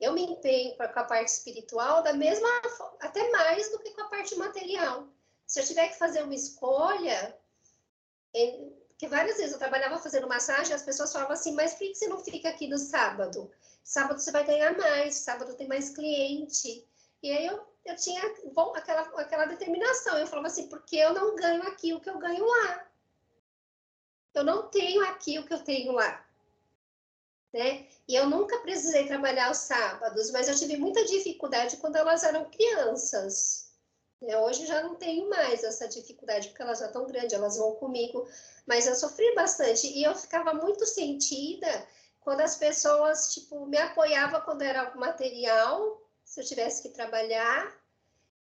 Eu 0.00 0.12
me 0.12 0.22
empenho 0.22 0.76
com 0.76 0.82
a 0.82 1.04
parte 1.04 1.28
espiritual 1.28 2.02
da 2.02 2.12
mesma 2.12 2.48
até 3.00 3.28
mais 3.30 3.70
do 3.70 3.78
que 3.80 3.90
com 3.90 4.02
a 4.02 4.08
parte 4.08 4.36
material. 4.36 5.08
Se 5.46 5.60
eu 5.60 5.66
tiver 5.66 5.88
que 5.88 5.98
fazer 5.98 6.22
uma 6.22 6.34
escolha, 6.34 7.36
porque 8.88 9.08
várias 9.08 9.36
vezes 9.36 9.52
eu 9.52 9.58
trabalhava 9.58 9.98
fazendo 9.98 10.28
massagem, 10.28 10.74
as 10.74 10.82
pessoas 10.82 11.12
falavam 11.12 11.34
assim, 11.34 11.52
mas 11.52 11.72
por 11.72 11.80
que 11.80 11.94
você 11.94 12.06
não 12.06 12.22
fica 12.22 12.48
aqui 12.48 12.68
no 12.68 12.78
sábado? 12.78 13.50
Sábado 13.82 14.20
você 14.20 14.30
vai 14.30 14.44
ganhar 14.44 14.76
mais, 14.76 15.16
sábado 15.16 15.54
tem 15.54 15.66
mais 15.66 15.90
cliente. 15.90 16.86
E 17.22 17.30
aí 17.30 17.46
eu 17.46 17.64
eu 17.88 17.96
tinha 17.96 18.22
bom, 18.52 18.74
aquela, 18.76 19.02
aquela 19.20 19.46
determinação. 19.46 20.16
Eu 20.18 20.26
falava 20.26 20.48
assim, 20.48 20.68
porque 20.68 20.96
eu 20.96 21.12
não 21.12 21.34
ganho 21.34 21.62
aqui 21.62 21.92
o 21.92 22.00
que 22.00 22.10
eu 22.10 22.18
ganho 22.18 22.44
lá. 22.44 22.86
Eu 24.34 24.44
não 24.44 24.68
tenho 24.68 25.02
aqui 25.04 25.38
o 25.38 25.46
que 25.46 25.54
eu 25.54 25.64
tenho 25.64 25.92
lá. 25.92 26.24
Né? 27.52 27.88
E 28.06 28.14
eu 28.14 28.28
nunca 28.28 28.58
precisei 28.58 29.06
trabalhar 29.06 29.50
os 29.50 29.58
sábados, 29.58 30.30
mas 30.30 30.48
eu 30.48 30.56
tive 30.56 30.76
muita 30.76 31.04
dificuldade 31.04 31.78
quando 31.78 31.96
elas 31.96 32.22
eram 32.22 32.44
crianças. 32.50 33.72
Né? 34.20 34.36
Hoje 34.36 34.66
já 34.66 34.82
não 34.82 34.96
tenho 34.96 35.28
mais 35.30 35.64
essa 35.64 35.88
dificuldade, 35.88 36.48
porque 36.48 36.62
elas 36.62 36.78
já 36.78 36.86
estão 36.86 37.06
grandes, 37.06 37.32
elas 37.32 37.56
vão 37.56 37.74
comigo, 37.76 38.28
mas 38.66 38.86
eu 38.86 38.94
sofri 38.94 39.34
bastante 39.34 39.86
e 39.86 40.04
eu 40.04 40.14
ficava 40.14 40.52
muito 40.52 40.84
sentida 40.84 41.86
quando 42.20 42.42
as 42.42 42.56
pessoas, 42.56 43.32
tipo, 43.32 43.64
me 43.64 43.78
apoiavam 43.78 44.42
quando 44.42 44.62
era 44.62 44.82
algo 44.82 45.00
material, 45.00 46.02
se 46.22 46.40
eu 46.40 46.44
tivesse 46.44 46.82
que 46.82 46.90
trabalhar, 46.90 47.74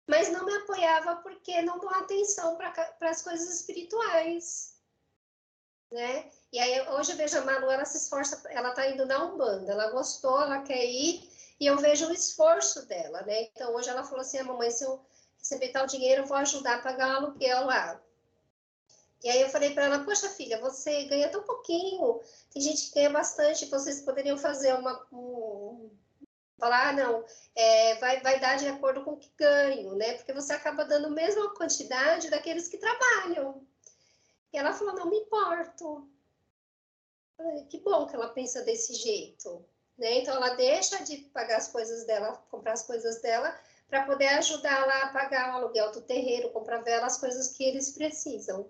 mas 0.07 0.29
não 0.31 0.45
me 0.45 0.53
apoiava 0.55 1.17
porque 1.17 1.61
não 1.61 1.79
dão 1.79 1.89
atenção 1.91 2.57
para 2.57 3.09
as 3.09 3.21
coisas 3.21 3.49
espirituais, 3.49 4.73
né? 5.91 6.29
E 6.51 6.59
aí 6.59 6.89
hoje 6.89 7.11
eu 7.11 7.17
vejo 7.17 7.37
a 7.37 7.45
Manu, 7.45 7.69
ela 7.69 7.85
se 7.85 7.97
esforça, 7.97 8.41
ela 8.49 8.69
está 8.69 8.89
indo 8.89 9.05
na 9.05 9.23
Umbanda, 9.23 9.71
ela 9.71 9.91
gostou, 9.91 10.41
ela 10.41 10.61
quer 10.61 10.85
ir, 10.85 11.29
e 11.59 11.65
eu 11.65 11.77
vejo 11.77 12.07
o 12.07 12.13
esforço 12.13 12.85
dela, 12.85 13.21
né? 13.21 13.43
Então 13.43 13.73
hoje 13.75 13.89
ela 13.89 14.03
falou 14.03 14.21
assim, 14.21 14.39
ah, 14.39 14.43
mamãe, 14.43 14.71
se 14.71 14.83
eu 14.83 14.99
receber 15.37 15.69
tal 15.69 15.87
dinheiro, 15.87 16.23
eu 16.23 16.27
vou 16.27 16.37
ajudar 16.37 16.75
a 16.75 16.81
pagar 16.81 17.13
o 17.13 17.25
aluguel 17.25 17.65
lá. 17.65 18.01
E 19.23 19.29
aí 19.29 19.41
eu 19.41 19.49
falei 19.49 19.73
para 19.73 19.85
ela, 19.85 20.03
poxa 20.03 20.27
filha, 20.29 20.59
você 20.59 21.05
ganha 21.05 21.29
tão 21.29 21.43
pouquinho, 21.43 22.19
tem 22.51 22.61
gente 22.61 22.89
que 22.89 22.95
ganha 22.95 23.09
bastante, 23.09 23.67
vocês 23.67 24.01
poderiam 24.01 24.37
fazer 24.37 24.73
uma, 24.73 25.07
um, 25.13 25.89
falar, 26.57 26.89
ah, 26.89 26.93
não, 26.93 27.25
é, 27.55 27.95
vai, 27.95 28.21
vai 28.21 28.39
dar 28.39 28.57
de 28.57 28.67
acordo 28.67 29.03
com 29.03 29.11
o 29.11 29.17
que 29.17 29.31
ganho, 29.37 29.95
né? 29.95 30.13
Porque 30.13 30.33
você 30.33 30.53
acaba 30.53 30.85
dando 30.85 31.07
a 31.07 31.11
mesma 31.11 31.53
quantidade 31.53 32.29
daqueles 32.29 32.67
que 32.67 32.77
trabalham. 32.77 33.65
E 34.51 34.57
ela 34.57 34.73
falou, 34.73 34.95
não 34.95 35.09
me 35.09 35.17
importo. 35.17 36.07
Falei, 37.35 37.65
que 37.65 37.79
bom 37.79 38.05
que 38.05 38.15
ela 38.15 38.29
pensa 38.29 38.61
desse 38.61 38.93
jeito, 38.93 39.65
né? 39.97 40.19
Então 40.19 40.35
ela 40.35 40.55
deixa 40.55 41.03
de 41.03 41.17
pagar 41.33 41.57
as 41.57 41.67
coisas 41.67 42.05
dela, 42.05 42.37
comprar 42.49 42.73
as 42.73 42.83
coisas 42.83 43.21
dela, 43.21 43.57
para 43.87 44.05
poder 44.05 44.27
ajudar 44.27 44.85
lá 44.85 45.03
a 45.03 45.13
pagar 45.13 45.53
o 45.53 45.57
aluguel 45.57 45.91
do 45.91 46.01
terreiro, 46.01 46.51
comprar 46.51 46.81
vela, 46.81 47.05
as 47.05 47.17
coisas 47.17 47.49
que 47.49 47.63
eles 47.63 47.91
precisam. 47.91 48.69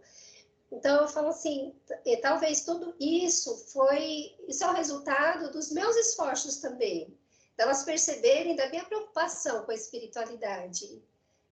Então 0.72 1.02
eu 1.02 1.08
falo 1.08 1.28
assim, 1.28 1.76
talvez 2.22 2.66
tudo 2.66 2.96
isso 3.00 3.56
foi, 3.72 4.36
isso 4.48 4.64
é 4.64 4.68
o 4.68 4.74
resultado 4.74 5.52
dos 5.52 5.72
meus 5.72 5.96
esforços 5.96 6.58
também, 6.58 7.16
delas 7.58 7.84
perceberem 7.84 8.56
da 8.56 8.70
minha 8.70 8.86
preocupação 8.86 9.64
com 9.64 9.72
a 9.72 9.76
espiritualidade. 9.76 11.02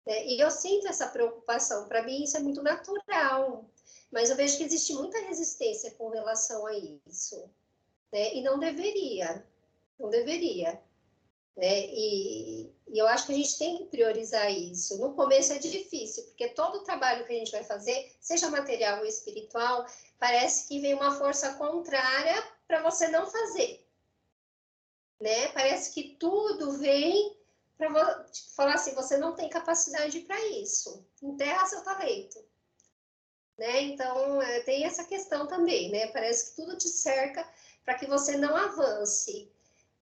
Né? 0.06 0.28
E 0.28 0.40
eu 0.40 0.50
sinto 0.50 0.88
essa 0.88 1.08
preocupação, 1.08 1.88
para 1.88 2.04
mim 2.04 2.24
isso 2.24 2.38
é 2.38 2.40
muito 2.40 2.62
natural, 2.64 3.66
mas 4.12 4.30
eu 4.30 4.36
vejo 4.36 4.58
que 4.58 4.64
existe 4.64 4.94
muita 4.94 5.20
resistência 5.20 5.92
com 5.92 6.10
relação 6.10 6.66
a 6.66 6.74
isso, 7.08 7.50
né? 8.12 8.34
E 8.34 8.42
não 8.42 8.60
deveria, 8.60 9.46
não 10.00 10.10
deveria. 10.10 10.82
Né? 11.56 11.86
E, 11.88 12.74
e, 12.90 12.98
eu 12.98 13.08
acho 13.08 13.26
que 13.26 13.34
a 13.34 13.36
gente 13.36 13.58
tem 13.58 13.78
que 13.78 13.86
priorizar 13.86 14.52
isso. 14.52 14.98
No 14.98 15.14
começo 15.14 15.54
é 15.54 15.60
difícil, 15.60 16.24
porque 16.26 16.50
todo 16.50 16.80
o 16.80 16.84
trabalho 16.84 17.26
que 17.26 17.34
a 17.34 17.38
gente 17.38 17.52
vai 17.52 17.64
fazer, 17.64 18.12
seja 18.20 18.50
material 18.50 19.00
ou 19.00 19.06
espiritual, 19.06 19.86
parece 20.18 20.68
que 20.68 20.80
vem 20.80 20.94
uma 20.94 21.18
força 21.18 21.54
contrária 21.54 22.44
para 22.68 22.82
você 22.82 23.08
não 23.10 23.28
fazer 23.28 23.81
né? 25.22 25.50
Parece 25.50 25.92
que 25.94 26.16
tudo 26.20 26.78
vem 26.78 27.38
para 27.78 28.24
tipo, 28.26 28.50
falar 28.56 28.76
assim, 28.76 28.94
você 28.94 29.18
não 29.18 29.34
tem 29.36 29.50
capacidade 29.50 30.20
para 30.22 30.40
isso, 30.50 31.06
enterra 31.22 31.66
seu 31.66 31.82
talento. 31.84 32.44
Né? 33.58 33.82
Então, 33.84 34.42
é, 34.42 34.62
tem 34.62 34.86
essa 34.86 35.04
questão 35.04 35.48
também, 35.48 35.92
né? 35.92 36.08
Parece 36.08 36.50
que 36.50 36.56
tudo 36.56 36.78
te 36.78 36.88
cerca 36.88 37.48
para 37.86 37.96
que 37.96 38.08
você 38.08 38.36
não 38.36 38.56
avance. 38.56 39.52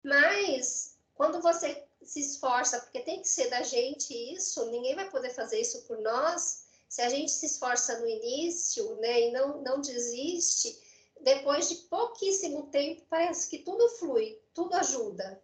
Mas, 0.04 0.98
quando 1.14 1.42
você 1.42 1.84
se 2.02 2.22
esforça, 2.22 2.80
porque 2.80 3.02
tem 3.02 3.22
que 3.22 3.28
ser 3.28 3.50
da 3.50 3.62
gente 3.62 4.14
isso, 4.34 4.66
ninguém 4.72 4.96
vai 4.96 5.10
poder 5.10 5.32
fazer 5.32 5.60
isso 5.60 5.82
por 5.84 5.98
nós. 6.00 6.64
Se 6.88 7.02
a 7.02 7.10
gente 7.10 7.32
se 7.32 7.46
esforça 7.46 8.00
no 8.00 8.08
início, 8.08 8.96
né, 8.96 9.28
e 9.28 9.32
não, 9.32 9.62
não 9.62 9.82
desiste, 9.82 10.80
depois 11.22 11.70
de 11.70 11.76
pouquíssimo 11.88 12.68
tempo, 12.68 13.04
parece 13.10 13.50
que 13.50 13.60
tudo 13.60 13.90
flui, 13.90 14.38
tudo 14.54 14.76
ajuda. 14.76 15.42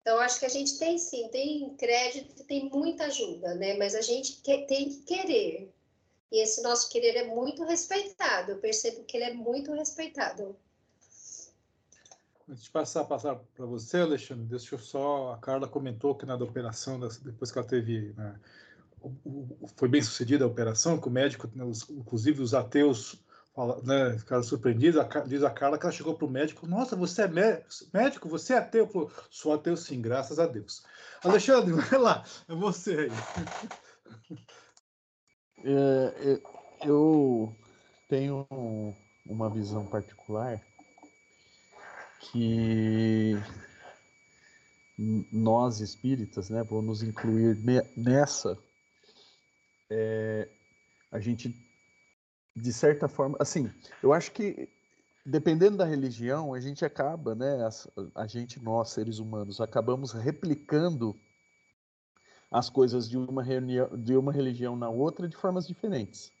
Então, 0.00 0.18
acho 0.18 0.40
que 0.40 0.46
a 0.46 0.50
gente 0.50 0.78
tem 0.78 0.98
sim, 0.98 1.28
tem 1.28 1.74
crédito, 1.76 2.42
tem 2.44 2.70
muita 2.70 3.04
ajuda, 3.04 3.54
né? 3.54 3.76
Mas 3.76 3.94
a 3.94 4.00
gente 4.00 4.40
que, 4.42 4.66
tem 4.66 4.88
que 4.88 5.02
querer. 5.02 5.72
E 6.32 6.42
esse 6.42 6.62
nosso 6.62 6.88
querer 6.88 7.16
é 7.16 7.26
muito 7.26 7.64
respeitado. 7.64 8.52
Eu 8.52 8.58
percebo 8.58 9.04
que 9.04 9.16
ele 9.16 9.24
é 9.24 9.34
muito 9.34 9.72
respeitado. 9.72 10.56
Antes 12.48 12.64
de 12.64 12.70
passar, 12.70 13.04
passar 13.04 13.36
para 13.54 13.66
você, 13.66 13.98
Alexandre, 13.98 14.44
deixa 14.46 14.74
eu 14.74 14.78
só. 14.78 15.32
A 15.34 15.38
Carla 15.38 15.68
comentou 15.68 16.14
que 16.14 16.24
na 16.24 16.36
da 16.36 16.44
operação, 16.44 16.98
depois 17.22 17.52
que 17.52 17.58
ela 17.58 17.68
teve. 17.68 18.12
Né, 18.16 18.40
foi 19.76 19.88
bem 19.88 20.02
sucedida 20.02 20.44
a 20.44 20.48
operação, 20.48 21.00
que 21.00 21.08
o 21.08 21.10
médico, 21.10 21.48
né, 21.54 21.64
inclusive 21.90 22.42
os 22.42 22.52
ateus 22.52 23.18
fala, 23.54 23.80
né, 23.82 24.18
ficaram 24.18 24.42
surpreendidos. 24.42 25.02
Diz 25.26 25.42
a 25.42 25.50
Carla 25.50 25.78
que 25.78 25.84
ela 25.84 25.92
chegou 25.92 26.14
para 26.14 26.26
o 26.26 26.30
médico: 26.30 26.66
Nossa, 26.66 26.96
você 26.96 27.22
é 27.22 27.28
médico? 27.28 28.28
Você 28.28 28.54
é 28.54 28.58
ateu? 28.58 28.86
Falou, 28.86 29.10
Sou 29.30 29.52
ateu 29.52 29.76
sim, 29.76 30.00
graças 30.00 30.38
a 30.38 30.46
Deus. 30.46 30.82
Alexandre, 31.22 31.72
vai 31.90 31.98
lá, 31.98 32.24
é 32.48 32.54
você 32.54 32.92
aí. 32.92 33.10
É, 35.62 36.32
é, 36.32 36.88
eu 36.88 37.54
tenho 38.08 38.46
uma 39.26 39.50
visão 39.50 39.86
particular 39.86 40.60
que 42.20 43.34
nós 45.32 45.80
espíritas, 45.80 46.50
né, 46.50 46.62
vou 46.62 46.82
nos 46.82 47.02
incluir 47.02 47.56
nessa, 47.96 48.58
é, 49.88 50.48
a 51.10 51.18
gente 51.18 51.54
de 52.54 52.72
certa 52.72 53.08
forma, 53.08 53.36
assim, 53.40 53.70
eu 54.02 54.12
acho 54.12 54.32
que 54.32 54.68
dependendo 55.24 55.76
da 55.76 55.84
religião, 55.84 56.54
a 56.54 56.60
gente 56.60 56.84
acaba, 56.84 57.34
né, 57.34 57.64
a, 57.64 58.22
a 58.22 58.26
gente, 58.26 58.60
nós, 58.62 58.90
seres 58.90 59.18
humanos, 59.18 59.60
acabamos 59.60 60.12
replicando 60.12 61.18
as 62.50 62.68
coisas 62.68 63.08
de 63.08 63.16
uma, 63.16 63.44
de 63.98 64.16
uma 64.16 64.32
religião 64.32 64.74
na 64.76 64.88
outra 64.88 65.28
de 65.28 65.36
formas 65.36 65.66
diferentes. 65.66 66.32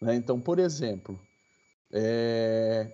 Né? 0.00 0.14
Então, 0.14 0.40
por 0.40 0.58
exemplo, 0.58 1.20
é, 1.92 2.90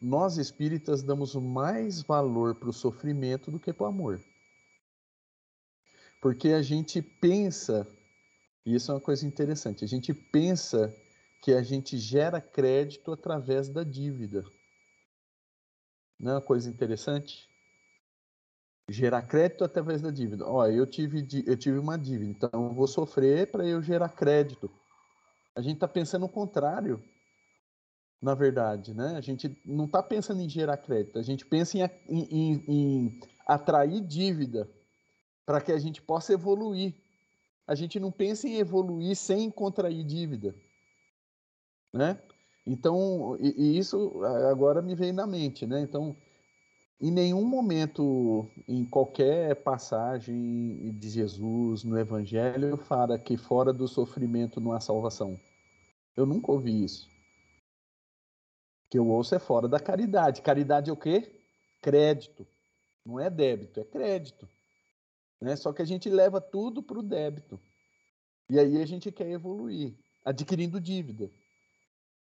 nós 0.00 0.38
espíritas 0.38 1.02
damos 1.02 1.34
mais 1.34 2.02
valor 2.02 2.54
para 2.54 2.70
o 2.70 2.72
sofrimento 2.72 3.50
do 3.50 3.60
que 3.60 3.72
para 3.72 3.84
o 3.84 3.88
amor. 3.88 4.20
Porque 6.22 6.48
a 6.48 6.62
gente 6.62 7.02
pensa, 7.02 7.86
e 8.64 8.74
isso 8.74 8.90
é 8.90 8.94
uma 8.94 9.00
coisa 9.00 9.26
interessante, 9.26 9.84
a 9.84 9.88
gente 9.88 10.14
pensa 10.14 10.94
que 11.40 11.52
a 11.52 11.62
gente 11.62 11.98
gera 11.98 12.40
crédito 12.40 13.12
através 13.12 13.68
da 13.68 13.84
dívida. 13.84 14.44
Não 16.18 16.32
é 16.32 16.34
uma 16.34 16.42
coisa 16.42 16.68
interessante? 16.68 17.48
Gerar 18.88 19.22
crédito 19.22 19.64
através 19.64 20.00
da 20.00 20.10
dívida. 20.10 20.46
Ó, 20.46 20.66
eu 20.66 20.86
tive, 20.86 21.26
eu 21.46 21.56
tive 21.56 21.78
uma 21.78 21.98
dívida, 21.98 22.30
então 22.30 22.50
eu 22.52 22.72
vou 22.72 22.86
sofrer 22.86 23.50
para 23.50 23.66
eu 23.66 23.82
gerar 23.82 24.08
crédito. 24.08 24.70
A 25.54 25.60
gente 25.60 25.74
está 25.74 25.88
pensando 25.88 26.26
o 26.26 26.28
contrário, 26.28 27.02
na 28.22 28.34
verdade, 28.34 28.94
né? 28.94 29.16
A 29.16 29.20
gente 29.20 29.60
não 29.64 29.86
está 29.86 30.02
pensando 30.02 30.40
em 30.40 30.48
gerar 30.48 30.76
crédito, 30.76 31.18
a 31.18 31.22
gente 31.22 31.44
pensa 31.44 31.76
em, 31.78 31.82
em, 32.08 32.64
em 32.68 33.20
atrair 33.46 34.00
dívida 34.00 34.70
para 35.44 35.60
que 35.60 35.72
a 35.72 35.78
gente 35.78 36.00
possa 36.00 36.32
evoluir. 36.32 36.94
A 37.66 37.74
gente 37.74 37.98
não 37.98 38.12
pensa 38.12 38.48
em 38.48 38.56
evoluir 38.56 39.16
sem 39.16 39.50
contrair 39.50 40.04
dívida 40.04 40.54
né? 41.96 42.20
Então, 42.66 43.36
e, 43.40 43.54
e 43.56 43.78
isso 43.78 44.22
agora 44.24 44.82
me 44.82 44.94
vem 44.94 45.12
na 45.12 45.26
mente, 45.26 45.66
né? 45.66 45.80
Então, 45.80 46.16
em 47.00 47.10
nenhum 47.10 47.44
momento, 47.44 48.48
em 48.66 48.84
qualquer 48.84 49.54
passagem 49.56 50.90
de 50.98 51.10
Jesus 51.10 51.84
no 51.84 51.98
Evangelho, 51.98 52.76
fala 52.76 53.18
que 53.18 53.36
fora 53.36 53.72
do 53.72 53.86
sofrimento 53.86 54.60
não 54.60 54.72
há 54.72 54.80
salvação. 54.80 55.38
Eu 56.16 56.24
nunca 56.24 56.50
ouvi 56.50 56.84
isso. 56.84 57.06
O 58.86 58.90
que 58.90 58.98
eu 58.98 59.06
ouço 59.08 59.34
é 59.34 59.38
fora 59.38 59.68
da 59.68 59.78
caridade. 59.78 60.40
Caridade 60.40 60.88
é 60.88 60.92
o 60.92 60.96
quê? 60.96 61.38
Crédito. 61.82 62.46
Não 63.04 63.20
é 63.20 63.28
débito, 63.28 63.78
é 63.78 63.84
crédito. 63.84 64.48
Né? 65.40 65.54
Só 65.54 65.72
que 65.72 65.82
a 65.82 65.84
gente 65.84 66.08
leva 66.08 66.40
tudo 66.40 66.82
para 66.82 66.98
o 66.98 67.02
débito. 67.02 67.60
E 68.48 68.58
aí 68.58 68.80
a 68.80 68.86
gente 68.86 69.12
quer 69.12 69.28
evoluir, 69.28 69.94
adquirindo 70.24 70.80
dívida. 70.80 71.30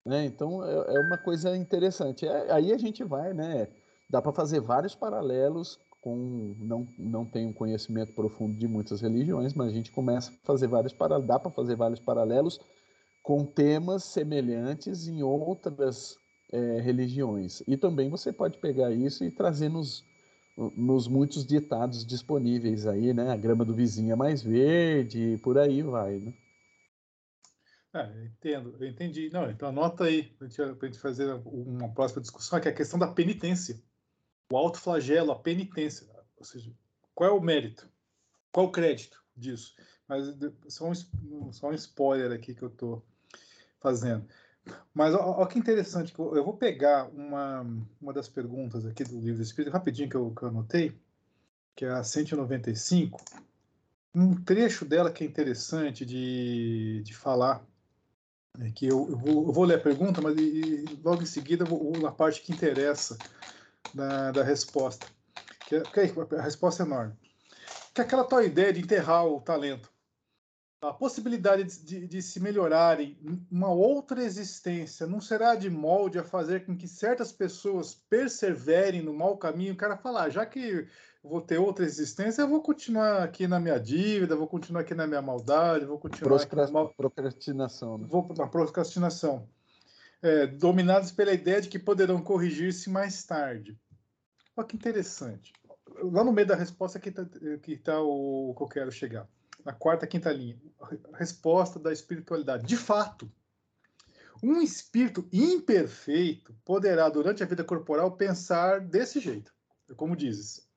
Né? 0.08 0.24
Então 0.26 0.64
é, 0.64 0.96
é, 0.96 1.00
uma 1.02 1.18
coisa 1.18 1.56
interessante. 1.58 2.26
É, 2.26 2.52
aí 2.52 2.72
a 2.72 2.78
gente 2.78 3.04
vai, 3.04 3.34
né? 3.34 3.68
Dá 4.10 4.22
para 4.22 4.32
fazer 4.32 4.62
vários 4.62 4.96
paralelos 4.96 5.78
com 6.00 6.56
não 6.60 6.88
não 6.98 7.26
tenho 7.26 7.54
conhecimento 7.54 8.14
profundo 8.14 8.58
de 8.58 8.70
muitas 8.70 9.02
religiões, 9.02 9.54
mas 9.54 9.68
a 9.68 9.74
gente 9.74 9.92
começa 9.92 10.32
a 10.32 10.46
fazer 10.46 10.68
vários 10.68 10.94
paralelos, 10.94 11.28
dá 11.28 11.38
para 11.38 11.52
fazer 11.52 11.76
vários 11.76 12.00
paralelos 12.00 12.62
com 13.22 13.44
temas 13.44 14.06
semelhantes 14.06 15.10
em 15.10 15.22
outras 15.24 16.18
é, 16.54 16.80
religiões. 16.80 17.62
E 17.68 17.76
também 17.76 18.10
você 18.10 18.32
pode 18.32 18.58
pegar 18.60 18.94
isso 18.94 19.26
e 19.26 19.30
trazer 19.30 19.68
nos, 19.68 20.06
nos 20.78 21.10
muitos 21.10 21.46
ditados 21.46 22.06
disponíveis 22.06 22.88
aí, 22.88 23.14
né? 23.14 23.30
A 23.30 23.36
grama 23.36 23.66
do 23.66 23.74
vizinho 23.74 24.14
é 24.14 24.16
mais 24.16 24.42
verde, 24.42 25.38
por 25.44 25.58
aí 25.58 25.82
vai, 25.82 26.20
né? 26.20 26.34
É, 27.98 28.12
eu 28.16 28.25
entendo, 28.25 28.75
eu 28.80 28.88
entendi. 28.88 29.30
Não, 29.32 29.50
então 29.50 29.70
anota 29.70 30.04
aí 30.04 30.24
para 30.24 30.48
a 30.48 30.86
gente 30.86 31.00
fazer 31.00 31.34
uma 31.46 31.89
próxima 31.89 32.22
discussão, 32.22 32.60
que 32.60 32.68
é 32.68 32.72
a 32.72 32.75
questão 32.75 33.00
da 33.00 33.08
penitência. 33.08 33.82
O 34.51 34.58
autoflagelo, 34.58 35.32
a 35.32 35.39
penitência. 35.39 36.08
Ou 36.38 36.46
seja, 36.46 36.72
qual 37.16 37.30
é 37.30 37.34
o 37.34 37.42
mérito? 37.42 37.89
Qual 38.51 38.68
o 38.68 38.72
crédito 38.72 39.24
disso? 39.36 39.75
Mas 40.08 40.25
só 40.68 40.89
um, 40.89 41.51
só 41.51 41.70
um 41.70 41.74
spoiler 41.74 42.32
aqui 42.32 42.54
que 42.54 42.62
eu 42.62 42.70
estou 42.70 43.06
fazendo. 43.80 44.25
Mas 44.94 45.13
olha 45.13 45.48
que 45.48 45.60
interessante, 45.60 46.13
eu 46.18 46.44
vou 46.44 46.58
pegar 46.58 47.06
uma, 47.10 47.66
uma 48.01 48.13
das 48.13 48.27
perguntas 48.27 48.86
aqui 48.86 49.04
do 49.04 49.20
livro 49.20 49.42
Espírito, 49.42 49.72
rapidinho 49.72 50.10
que 50.10 50.16
eu, 50.16 50.32
que 50.32 50.44
eu 50.44 50.50
anotei, 50.50 51.00
que 51.75 51.86
é 51.86 51.89
a 51.89 52.04
195, 52.04 53.24
um 54.13 54.36
trecho 54.36 54.84
dela 54.84 55.12
que 55.12 55.24
é 55.24 55.27
interessante 55.27 56.06
de, 56.06 57.01
de 57.04 57.13
falar, 57.13 57.63
é 58.60 58.72
que 58.72 58.88
eu, 58.88 59.08
eu, 59.10 59.18
vou, 59.18 59.48
eu, 59.48 59.52
vou, 59.52 59.64
ler 59.64 59.76
a 59.76 59.82
pergunta, 59.82 60.22
mas 60.22 60.36
e, 60.38 60.86
logo 61.04 61.22
em 61.22 61.26
seguida 61.26 61.64
eu 61.64 61.68
vou, 61.68 61.98
na 62.00 62.12
parte 62.12 62.42
que 62.42 62.52
interessa 62.52 63.18
da, 63.94 64.32
da 64.32 64.44
resposta, 64.44 65.08
que, 65.68 65.76
é, 65.76 65.82
que 65.82 66.36
a 66.36 66.42
resposta 66.42 66.84
é 66.84 66.86
enorme. 66.86 67.14
Que 67.94 68.02
é 68.02 68.04
aquela 68.04 68.24
tal 68.24 68.44
ideia 68.44 68.74
de 68.74 68.82
enterrar 68.82 69.26
o 69.26 69.42
talento 69.42 69.92
a 70.82 70.94
possibilidade 70.94 71.64
de, 71.64 71.84
de, 71.84 72.08
de, 72.08 72.22
se 72.22 72.40
melhorarem 72.40 73.18
uma 73.50 73.70
outra 73.70 74.24
existência 74.24 75.08
não 75.08 75.20
será 75.20 75.56
de 75.56 75.70
molde 75.70 76.20
a 76.20 76.24
fazer 76.24 76.66
com 76.66 76.78
que 76.78 76.88
certas 76.88 77.32
pessoas 77.32 77.96
perseverem 77.96 79.02
no 79.02 79.14
mau 79.14 79.38
caminho. 79.38 79.74
O 79.74 79.78
cara 79.78 79.98
falar, 79.98 80.26
ah, 80.26 80.30
já 80.30 80.46
que 80.46 80.88
vou 81.24 81.42
ter 81.42 81.58
outra 81.58 81.84
existência, 81.84 82.44
eu 82.44 82.48
vou 82.48 82.62
continuar 82.62 83.24
aqui 83.24 83.48
na 83.48 83.60
minha 83.60 83.80
dívida, 83.80 84.36
vou 84.36 84.48
continuar 84.48 84.82
aqui 84.82 84.94
na 84.94 85.08
minha 85.08 85.22
maldade, 85.22 85.86
vou 85.86 85.98
continuar 85.98 86.38
Procrast... 86.38 86.72
mal... 86.72 86.94
procrastinação. 86.96 87.98
Né? 87.98 88.08
Vou 88.08 88.28
na 88.38 88.48
procrastinação. 88.48 89.50
É, 90.22 90.46
dominados 90.46 91.12
pela 91.12 91.34
ideia 91.34 91.62
de 91.62 91.70
que 91.70 91.80
poderão 91.80 92.22
corrigir-se 92.22 92.90
mais 92.90 93.24
tarde. 93.24 93.78
Olha 94.56 94.68
que 94.68 94.76
interessante. 94.76 95.54
Lá 96.04 96.24
no 96.24 96.32
meio 96.32 96.48
da 96.48 96.56
resposta 96.56 97.00
que 97.00 97.10
está 97.10 97.26
tá 97.84 98.02
o 98.02 98.54
que 98.56 98.64
eu 98.64 98.68
quero 98.68 98.92
chegar 98.92 99.28
na 99.66 99.74
quarta, 99.74 100.08
quinta 100.08 100.32
linha, 100.32 100.60
resposta 101.14 101.80
da 101.80 101.92
espiritualidade. 101.92 102.66
De 102.66 102.78
fato, 102.78 103.32
um 104.42 104.62
espírito 104.62 105.28
imperfeito 105.32 106.56
poderá, 106.64 107.10
durante 107.10 107.44
a 107.44 107.46
vida 107.46 107.64
corporal, 107.64 108.12
pensar 108.16 108.80
desse 108.80 109.20
jeito, 109.20 109.54
como 109.96 110.16
dizes. 110.16 110.68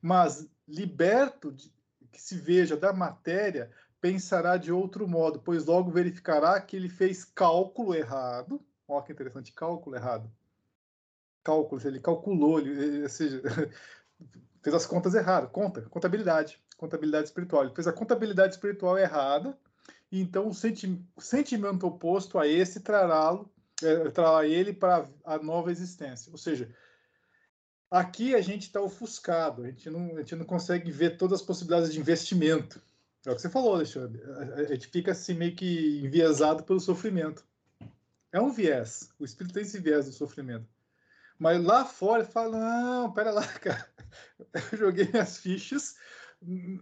Mas, 0.00 0.48
liberto 0.66 1.52
de, 1.52 1.72
que 2.10 2.20
se 2.20 2.36
veja 2.36 2.76
da 2.76 2.92
matéria, 2.92 3.70
pensará 4.00 4.56
de 4.56 4.72
outro 4.72 5.06
modo, 5.08 5.40
pois 5.40 5.64
logo 5.66 5.90
verificará 5.90 6.60
que 6.60 6.76
ele 6.76 6.88
fez 6.88 7.24
cálculo 7.24 7.94
errado. 7.94 8.64
Olha 8.86 9.04
que 9.04 9.12
interessante, 9.12 9.52
cálculo 9.52 9.96
errado. 9.96 10.30
Cálculo, 11.44 11.80
ele 11.84 12.00
calculou, 12.00 12.60
ele, 12.60 13.02
ou 13.02 13.08
seja, 13.08 13.42
fez 14.62 14.74
as 14.74 14.86
contas 14.86 15.14
erradas, 15.14 15.50
conta, 15.50 15.82
contabilidade 15.82 16.62
contabilidade 16.82 17.28
espiritual. 17.28 17.64
Ele 17.64 17.74
fez 17.74 17.86
a 17.86 17.92
contabilidade 17.92 18.54
espiritual 18.54 18.98
errada, 18.98 19.56
e 20.10 20.20
então 20.20 20.48
o, 20.48 20.54
senti 20.54 21.00
sentimento 21.18 21.86
oposto 21.86 22.38
a 22.38 22.46
esse 22.46 22.80
trará, 22.80 23.38
é, 23.82 24.10
trará 24.10 24.46
ele 24.46 24.72
para 24.72 25.06
a 25.24 25.38
nova 25.38 25.70
existência. 25.70 26.30
Ou 26.32 26.38
seja, 26.38 26.68
aqui 27.88 28.34
a 28.34 28.40
gente 28.40 28.62
está 28.62 28.80
ofuscado, 28.80 29.62
a 29.62 29.66
gente, 29.68 29.88
não, 29.88 30.16
a 30.16 30.18
gente 30.18 30.34
não 30.34 30.44
consegue 30.44 30.90
ver 30.90 31.16
todas 31.16 31.40
as 31.40 31.46
possibilidades 31.46 31.92
de 31.92 32.00
investimento. 32.00 32.82
É 33.24 33.30
o 33.30 33.36
que 33.36 33.40
você 33.40 33.48
falou, 33.48 33.76
Alexandre. 33.76 34.20
A, 34.56 34.64
gente 34.64 34.88
fica 34.88 35.12
assim 35.12 35.34
meio 35.34 35.54
que 35.54 36.00
enviesado 36.04 36.64
pelo 36.64 36.80
sofrimento. 36.80 37.44
É 38.32 38.40
um 38.40 38.50
viés. 38.50 39.10
O 39.20 39.24
espírito 39.24 39.54
tem 39.54 39.62
esse 39.62 39.78
viés 39.78 40.06
do 40.06 40.12
sofrimento. 40.12 40.66
Mas 41.38 41.62
lá 41.62 41.84
fora 41.84 42.24
fala, 42.24 42.58
não, 42.58 43.12
pera 43.12 43.30
lá, 43.30 43.46
cara. 43.60 43.88
Eu 44.72 44.78
joguei 44.78 45.06
minhas 45.06 45.38
fichas 45.38 45.94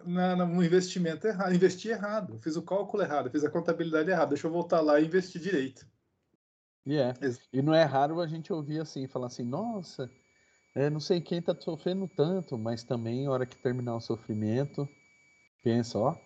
na, 0.05 0.37
no 0.37 0.62
investimento 0.62 1.27
errado, 1.27 1.55
investi 1.55 1.88
errado, 1.88 2.38
fiz 2.38 2.57
o 2.57 2.62
cálculo 2.62 3.03
errado, 3.03 3.31
fiz 3.31 3.44
a 3.44 3.51
contabilidade 3.51 4.11
errada, 4.11 4.29
deixa 4.29 4.46
eu 4.46 4.53
voltar 4.53 4.81
lá 4.81 5.01
e 5.01 5.07
investir 5.07 5.40
direito. 5.40 5.87
E 6.87 6.96
é. 6.96 7.12
E 7.53 7.61
não 7.61 7.75
é 7.75 7.85
raro 7.85 8.20
a 8.20 8.27
gente 8.27 8.53
ouvir 8.53 8.81
assim, 8.81 9.07
falar 9.07 9.27
assim, 9.27 9.44
nossa, 9.44 10.11
é, 10.75 10.88
não 10.88 11.01
sei 11.01 11.20
quem 11.20 11.38
está 11.38 11.55
sofrendo 11.55 12.09
tanto, 12.09 12.57
mas 12.57 12.85
também, 12.85 13.25
na 13.25 13.33
hora 13.33 13.46
que 13.46 13.57
terminar 13.57 13.96
o 13.96 14.01
sofrimento, 14.01 14.88
pensa, 15.62 15.99
ó, 15.99 16.16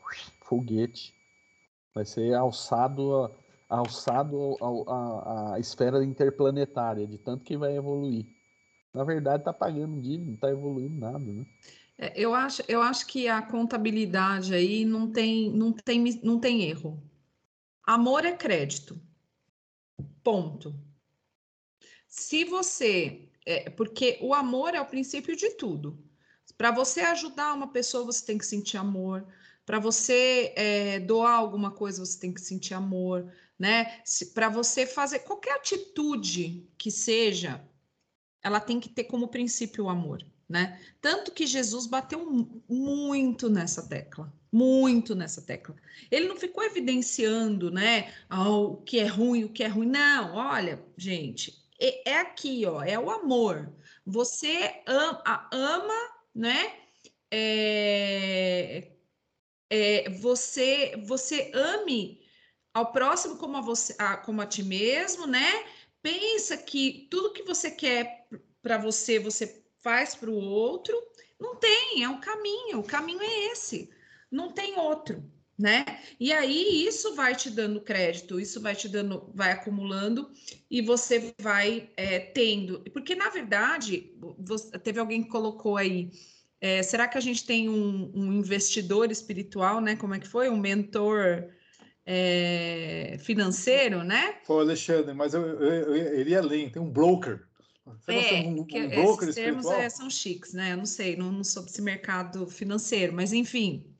foguete. 0.45 1.15
Vai 1.95 2.05
ser 2.05 2.35
alçado, 2.35 3.31
alçado 3.69 4.57
a 5.53 5.59
esfera 5.59 6.05
interplanetária, 6.05 7.07
de 7.07 7.19
tanto 7.19 7.45
que 7.45 7.57
vai 7.57 7.77
evoluir. 7.77 8.27
Na 8.93 9.05
verdade, 9.05 9.45
tá 9.45 9.53
pagando 9.53 10.01
dívida, 10.01 10.31
não 10.31 10.37
tá 10.37 10.51
evoluindo 10.51 10.99
nada, 10.99 11.19
né? 11.19 11.45
É, 11.99 12.13
eu 12.21 12.35
acho, 12.35 12.63
eu 12.69 12.83
acho 12.83 13.07
que 13.07 13.29
a 13.29 13.41
contabilidade 13.43 14.55
aí 14.55 14.85
não 14.85 15.11
tem, 15.11 15.51
não 15.51 15.73
tem, 15.73 16.21
não 16.23 16.41
tem 16.41 16.63
erro. 16.65 17.03
Amor 17.85 18.25
é 18.25 18.33
crédito. 18.33 19.01
Ponto. 20.23 20.75
Se 22.09 22.45
você. 22.45 23.29
É, 23.47 23.69
porque 23.71 24.19
o 24.23 24.33
amor 24.33 24.75
é 24.75 24.81
o 24.81 24.87
princípio 24.87 25.37
de 25.37 25.51
tudo. 25.51 26.03
Para 26.57 26.71
você 26.71 27.01
ajudar 27.01 27.53
uma 27.53 27.69
pessoa, 27.73 28.05
você 28.05 28.25
tem 28.25 28.39
que 28.39 28.47
sentir 28.47 28.77
amor. 28.77 29.27
Para 29.67 29.79
você 29.79 30.53
é, 30.57 31.01
doar 31.01 31.35
alguma 31.35 31.71
coisa, 31.71 32.05
você 32.05 32.19
tem 32.19 32.33
que 32.33 32.41
sentir 32.41 32.75
amor, 32.75 33.33
né? 33.59 34.03
Para 34.35 34.49
você 34.49 34.87
fazer 34.87 35.21
qualquer 35.21 35.55
atitude 35.57 36.69
que 36.79 36.91
seja, 36.91 37.67
ela 38.43 38.61
tem 38.61 38.79
que 38.81 38.89
ter 38.89 39.05
como 39.05 39.29
princípio 39.29 39.85
o 39.85 39.89
amor 39.89 40.25
né? 40.49 40.81
Tanto 41.01 41.33
que 41.33 41.47
Jesus 41.47 41.87
bateu 41.87 42.25
muito 42.69 43.49
nessa 43.49 43.89
tecla, 43.89 44.33
muito 44.53 45.15
nessa 45.15 45.43
tecla. 45.43 45.75
Ele 46.11 46.29
não 46.29 46.37
ficou 46.37 46.63
evidenciando, 46.63 47.71
né, 47.71 48.13
oh, 48.31 48.73
o 48.73 48.77
que 48.83 48.99
é 48.99 49.07
ruim, 49.07 49.45
o 49.45 49.53
que 49.53 49.65
é 49.65 49.69
ruim. 49.69 49.87
Não, 49.87 50.35
olha, 50.35 50.85
gente, 50.97 51.65
é, 51.81 52.11
é 52.11 52.21
aqui, 52.21 52.65
ó, 52.67 52.83
é 52.83 52.99
o 52.99 53.11
amor. 53.11 53.73
Você 54.07 54.83
ama, 54.87 55.49
ama 55.53 56.15
né? 56.35 56.73
É, 57.31 58.93
é, 59.71 60.11
você, 60.11 60.97
você 61.05 61.51
ame 61.55 62.21
ao 62.73 62.93
próximo 62.93 63.37
como 63.39 63.57
a 63.57 63.61
você, 63.61 63.95
a, 63.99 64.17
como 64.17 64.41
a 64.41 64.47
ti 64.47 64.63
mesmo, 64.63 65.27
né? 65.27 65.65
Pensa 66.03 66.57
que 66.57 67.09
tudo 67.11 67.33
que 67.33 67.43
você 67.43 67.71
quer 67.71 68.27
para 68.61 68.79
você, 68.79 69.19
você 69.19 69.64
faz 69.85 70.15
para 70.15 70.31
o 70.31 70.35
outro. 70.35 70.97
Não 71.39 71.55
tem, 71.57 72.03
é 72.03 72.09
um 72.09 72.19
caminho, 72.19 72.79
o 72.81 72.83
caminho 72.83 73.21
é 73.21 73.53
esse, 73.53 73.91
não 74.31 74.51
tem 74.51 74.79
outro, 74.79 75.23
né? 75.59 75.85
E 76.19 76.33
aí 76.33 76.87
isso 76.87 77.15
vai 77.15 77.35
te 77.35 77.51
dando 77.51 77.81
crédito, 77.81 78.41
isso 78.41 78.61
vai 78.61 78.75
te 78.75 78.89
dando, 78.89 79.31
vai 79.35 79.53
acumulando 79.53 80.31
e 80.71 80.81
você 80.81 81.35
vai 81.39 81.91
é, 81.97 82.19
tendo. 82.19 82.81
Porque, 82.93 83.15
na 83.15 83.29
verdade, 83.29 84.13
você, 84.39 84.79
teve 84.79 84.99
alguém 84.99 85.23
que 85.23 85.29
colocou 85.29 85.77
aí. 85.77 86.11
É, 86.61 86.83
será 86.83 87.07
que 87.07 87.19
a 87.19 87.21
gente 87.21 87.45
tem 87.45 87.69
um, 87.69 88.11
um, 88.15 88.33
investidor 88.33 89.11
espiritual, 89.11 89.83
né? 89.83 89.97
Como 89.97 90.15
é 90.15 90.19
que 90.19 90.27
foi? 90.27 90.49
Um 90.49 90.57
mentor 90.57 91.51
é, 92.07 93.17
financeiro, 93.21 94.03
né? 94.03 94.37
Foi 94.45 94.63
Alexandre, 94.63 95.13
mas 95.13 95.35
eu, 95.35 95.43
eu, 95.43 95.95
eu 95.95 96.21
iria 96.21 96.39
além, 96.39 96.71
tem 96.71 96.81
um 96.81 96.91
broker. 96.91 97.47
É, 98.09 98.41
um, 98.43 98.63
um 98.63 99.17
esses 99.21 99.35
termos 99.35 99.67
é, 99.67 99.89
são 99.91 100.09
chiques, 100.09 100.55
né? 100.55 100.73
Eu 100.73 100.79
não 100.79 100.87
sei, 100.87 101.17
não, 101.17 101.31
não 101.31 101.45
sobre 101.45 101.71
esse 101.71 101.83
mercado 101.83 102.47
financeiro, 102.47 103.13
mas 103.13 103.33
enfim. 103.33 103.95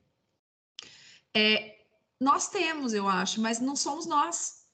É, 1.37 1.75
nós 2.19 2.49
temos, 2.49 2.95
eu 2.95 3.07
acho, 3.07 3.41
mas 3.41 3.61
não 3.61 3.77
somos 3.77 4.07
nós. 4.07 4.65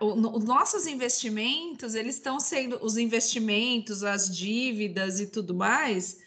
Os 0.00 0.44
nossos 0.44 0.86
investimentos, 0.86 1.94
eles 1.94 2.16
estão 2.16 2.40
sendo, 2.40 2.82
os 2.82 2.96
investimentos, 2.96 4.02
as 4.02 4.34
dívidas 4.34 5.20
e 5.20 5.26
tudo 5.26 5.54
mais, 5.54 6.18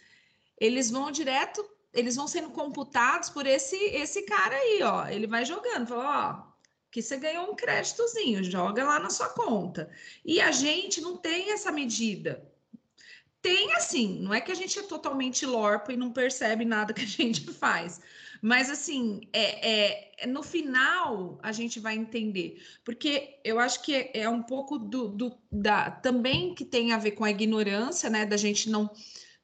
eles 0.60 0.91
vão 0.91 1.10
direto, 1.10 1.67
eles 1.91 2.15
vão 2.15 2.28
sendo 2.28 2.52
computados 2.52 3.32
por 3.32 3.48
esse 3.48 3.76
esse 3.76 4.22
cara 4.24 4.56
aí, 4.56 4.84
ó. 4.84 5.08
Ele 5.08 5.26
vai 5.26 5.43
jogando, 5.43 5.88
fala, 5.88 6.46
ó, 6.46 6.46
que 6.91 7.02
você 7.02 7.17
ganhou 7.17 7.52
um 7.52 7.56
créditozinho, 7.56 8.43
joga 8.43 8.84
lá 8.84 9.00
na 9.00 9.10
sua 9.10 9.30
conta. 9.30 9.89
E 10.23 10.39
a 10.39 10.52
gente 10.52 11.02
não 11.02 11.17
tem 11.17 11.52
essa 11.52 11.71
medida. 11.71 12.47
Tem 13.41 13.73
assim, 13.73 14.19
não 14.19 14.34
é 14.34 14.41
que 14.41 14.52
a 14.52 14.56
gente 14.56 14.78
é 14.80 14.84
totalmente 14.84 15.45
lorpo 15.45 15.91
e 15.91 15.97
não 15.97 16.12
percebe 16.12 16.65
nada 16.65 16.93
que 16.93 17.04
a 17.04 17.06
gente 17.08 17.45
faz. 17.52 18.00
Mas 18.41 18.69
assim, 18.69 19.21
é, 19.34 20.23
é, 20.23 20.28
no 20.28 20.43
final 20.43 21.39
a 21.41 21.52
gente 21.52 21.80
vai 21.80 21.95
entender. 21.95 22.62
Porque 22.84 23.39
eu 23.43 23.60
acho 23.60 23.82
que 23.84 23.95
é, 23.95 24.12
é 24.21 24.30
um 24.30 24.43
pouco 24.43 24.78
do, 24.78 25.10
do, 25.10 25.38
da 25.52 25.91
também 25.91 26.54
que 26.54 26.65
tem 26.65 26.93
a 26.93 26.97
ver 26.97 27.12
com 27.12 27.23
a 27.23 27.32
ignorância, 27.32 28.10
né? 28.10 28.26
Da 28.26 28.38
gente 28.38 28.69
não 28.69 28.89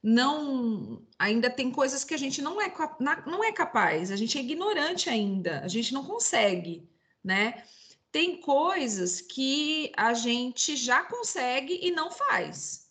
não 0.06 1.02
ainda 1.18 1.50
tem 1.50 1.72
coisas 1.72 2.04
que 2.04 2.14
a 2.14 2.18
gente 2.18 2.42
não 2.42 2.62
é 2.62 2.72
não 3.26 3.42
é 3.42 3.54
capaz, 3.54 4.12
a 4.12 4.18
gente 4.18 4.38
é 4.38 4.42
ignorante 4.42 5.10
ainda, 5.10 5.62
a 5.62 5.68
gente 5.70 5.94
não 5.94 6.04
consegue 6.04 6.86
né? 7.24 7.66
Tem 8.12 8.40
coisas 8.40 9.22
que 9.22 9.92
a 9.98 10.14
gente 10.14 10.76
já 10.76 11.04
consegue 11.04 11.80
e 11.82 11.92
não 11.92 12.12
faz. 12.12 12.88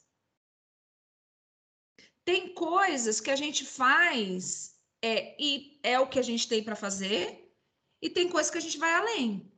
Tem 2.25 2.55
coisas 2.55 3.21
que 3.21 3.31
a 3.31 3.37
gente 3.37 3.65
faz 3.65 4.73
é, 5.03 5.37
e 5.39 5.79
é 5.83 5.99
o 5.99 6.07
que 6.07 6.19
a 6.19 6.23
gente 6.23 6.49
tem 6.49 6.63
para 6.63 6.77
fazer, 6.77 7.53
e 8.01 8.09
tem 8.09 8.29
coisas 8.29 8.51
que 8.51 8.59
a 8.59 8.61
gente 8.61 8.79
vai 8.79 8.95
além, 8.95 9.53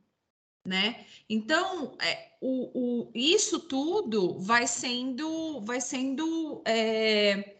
né? 0.65 1.05
Então, 1.29 1.95
é, 1.99 2.31
o, 2.41 3.07
o, 3.07 3.11
isso 3.13 3.59
tudo 3.59 4.39
vai 4.39 4.67
sendo, 4.67 5.61
vai 5.61 5.79
sendo 5.79 6.63
é, 6.65 7.57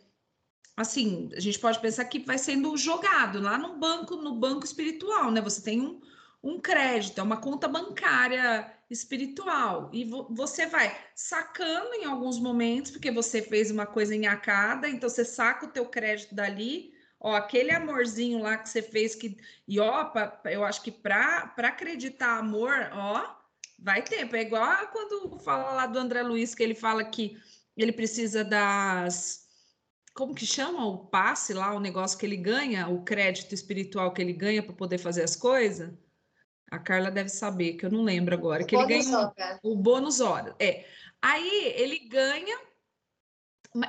assim, 0.76 1.30
a 1.36 1.40
gente 1.40 1.60
pode 1.60 1.80
pensar 1.80 2.06
que 2.06 2.20
vai 2.20 2.38
sendo 2.38 2.76
jogado 2.76 3.40
lá 3.40 3.58
no 3.58 3.78
banco, 3.78 4.16
no 4.16 4.36
banco 4.36 4.66
espiritual, 4.66 5.32
né? 5.32 5.42
Você 5.42 5.62
tem 5.62 5.82
um, 5.82 6.02
um 6.46 6.60
crédito, 6.60 7.20
é 7.20 7.24
uma 7.24 7.38
conta 7.38 7.68
bancária 7.68 8.72
espiritual. 8.88 9.90
E 9.92 10.06
vo 10.06 10.28
você 10.30 10.68
vai 10.68 10.96
sacando 11.16 11.96
em 11.96 12.06
alguns 12.06 12.40
momentos, 12.40 12.92
porque 12.92 13.10
você 13.10 13.42
fez 13.42 13.72
uma 13.72 13.88
coisa 13.88 14.16
em 14.16 14.28
acada, 14.28 14.88
então 14.88 15.10
você 15.10 15.26
saca 15.26 15.66
o 15.66 15.72
teu 15.72 15.88
crédito 15.88 16.36
dali, 16.36 16.94
ó, 17.20 17.34
aquele 17.34 17.72
amorzinho 17.72 18.40
lá 18.44 18.58
que 18.58 18.70
você 18.70 18.84
fez 18.84 19.16
que 19.16 19.38
e 19.68 19.80
ó, 19.80 20.06
pra, 20.06 20.40
eu 20.46 20.64
acho 20.64 20.84
que 20.84 20.92
para 20.92 21.52
acreditar 21.58 22.38
amor, 22.38 22.92
ó, 22.94 23.36
vai 23.80 24.04
tempo. 24.04 24.36
É 24.36 24.44
igual 24.44 24.88
quando 24.90 25.40
fala 25.40 25.72
lá 25.74 25.88
do 25.88 25.98
André 25.98 26.22
Luiz 26.22 26.54
que 26.54 26.62
ele 26.62 26.76
fala 26.76 27.04
que 27.04 27.38
ele 27.76 27.92
precisa 27.92 28.44
das 28.44 29.46
como 30.14 30.34
que 30.36 30.46
chama 30.46 30.86
o 30.86 31.08
passe 31.08 31.54
lá, 31.54 31.74
o 31.76 31.80
negócio 31.80 32.18
que 32.18 32.26
ele 32.26 32.38
ganha, 32.38 32.88
o 32.88 33.04
crédito 33.04 33.54
espiritual 33.54 34.14
que 34.14 34.22
ele 34.22 34.32
ganha 34.34 34.64
para 34.64 34.74
poder 34.74 34.98
fazer 34.98 35.24
as 35.24 35.36
coisas? 35.36 35.92
A 36.72 36.80
Carla 36.80 37.12
deve 37.12 37.30
saber, 37.30 37.74
que 37.74 37.86
eu 37.86 37.92
não 37.92 38.04
lembro 38.04 38.34
agora. 38.34 38.64
O 38.64 38.66
que 38.66 38.76
ele 38.76 38.86
ganha 38.86 39.34
um, 39.64 39.72
o 39.72 39.76
bônus 39.76 40.20
hora. 40.20 40.56
É. 40.60 40.86
Aí 41.22 41.74
ele 41.76 42.00
ganha, 42.00 42.60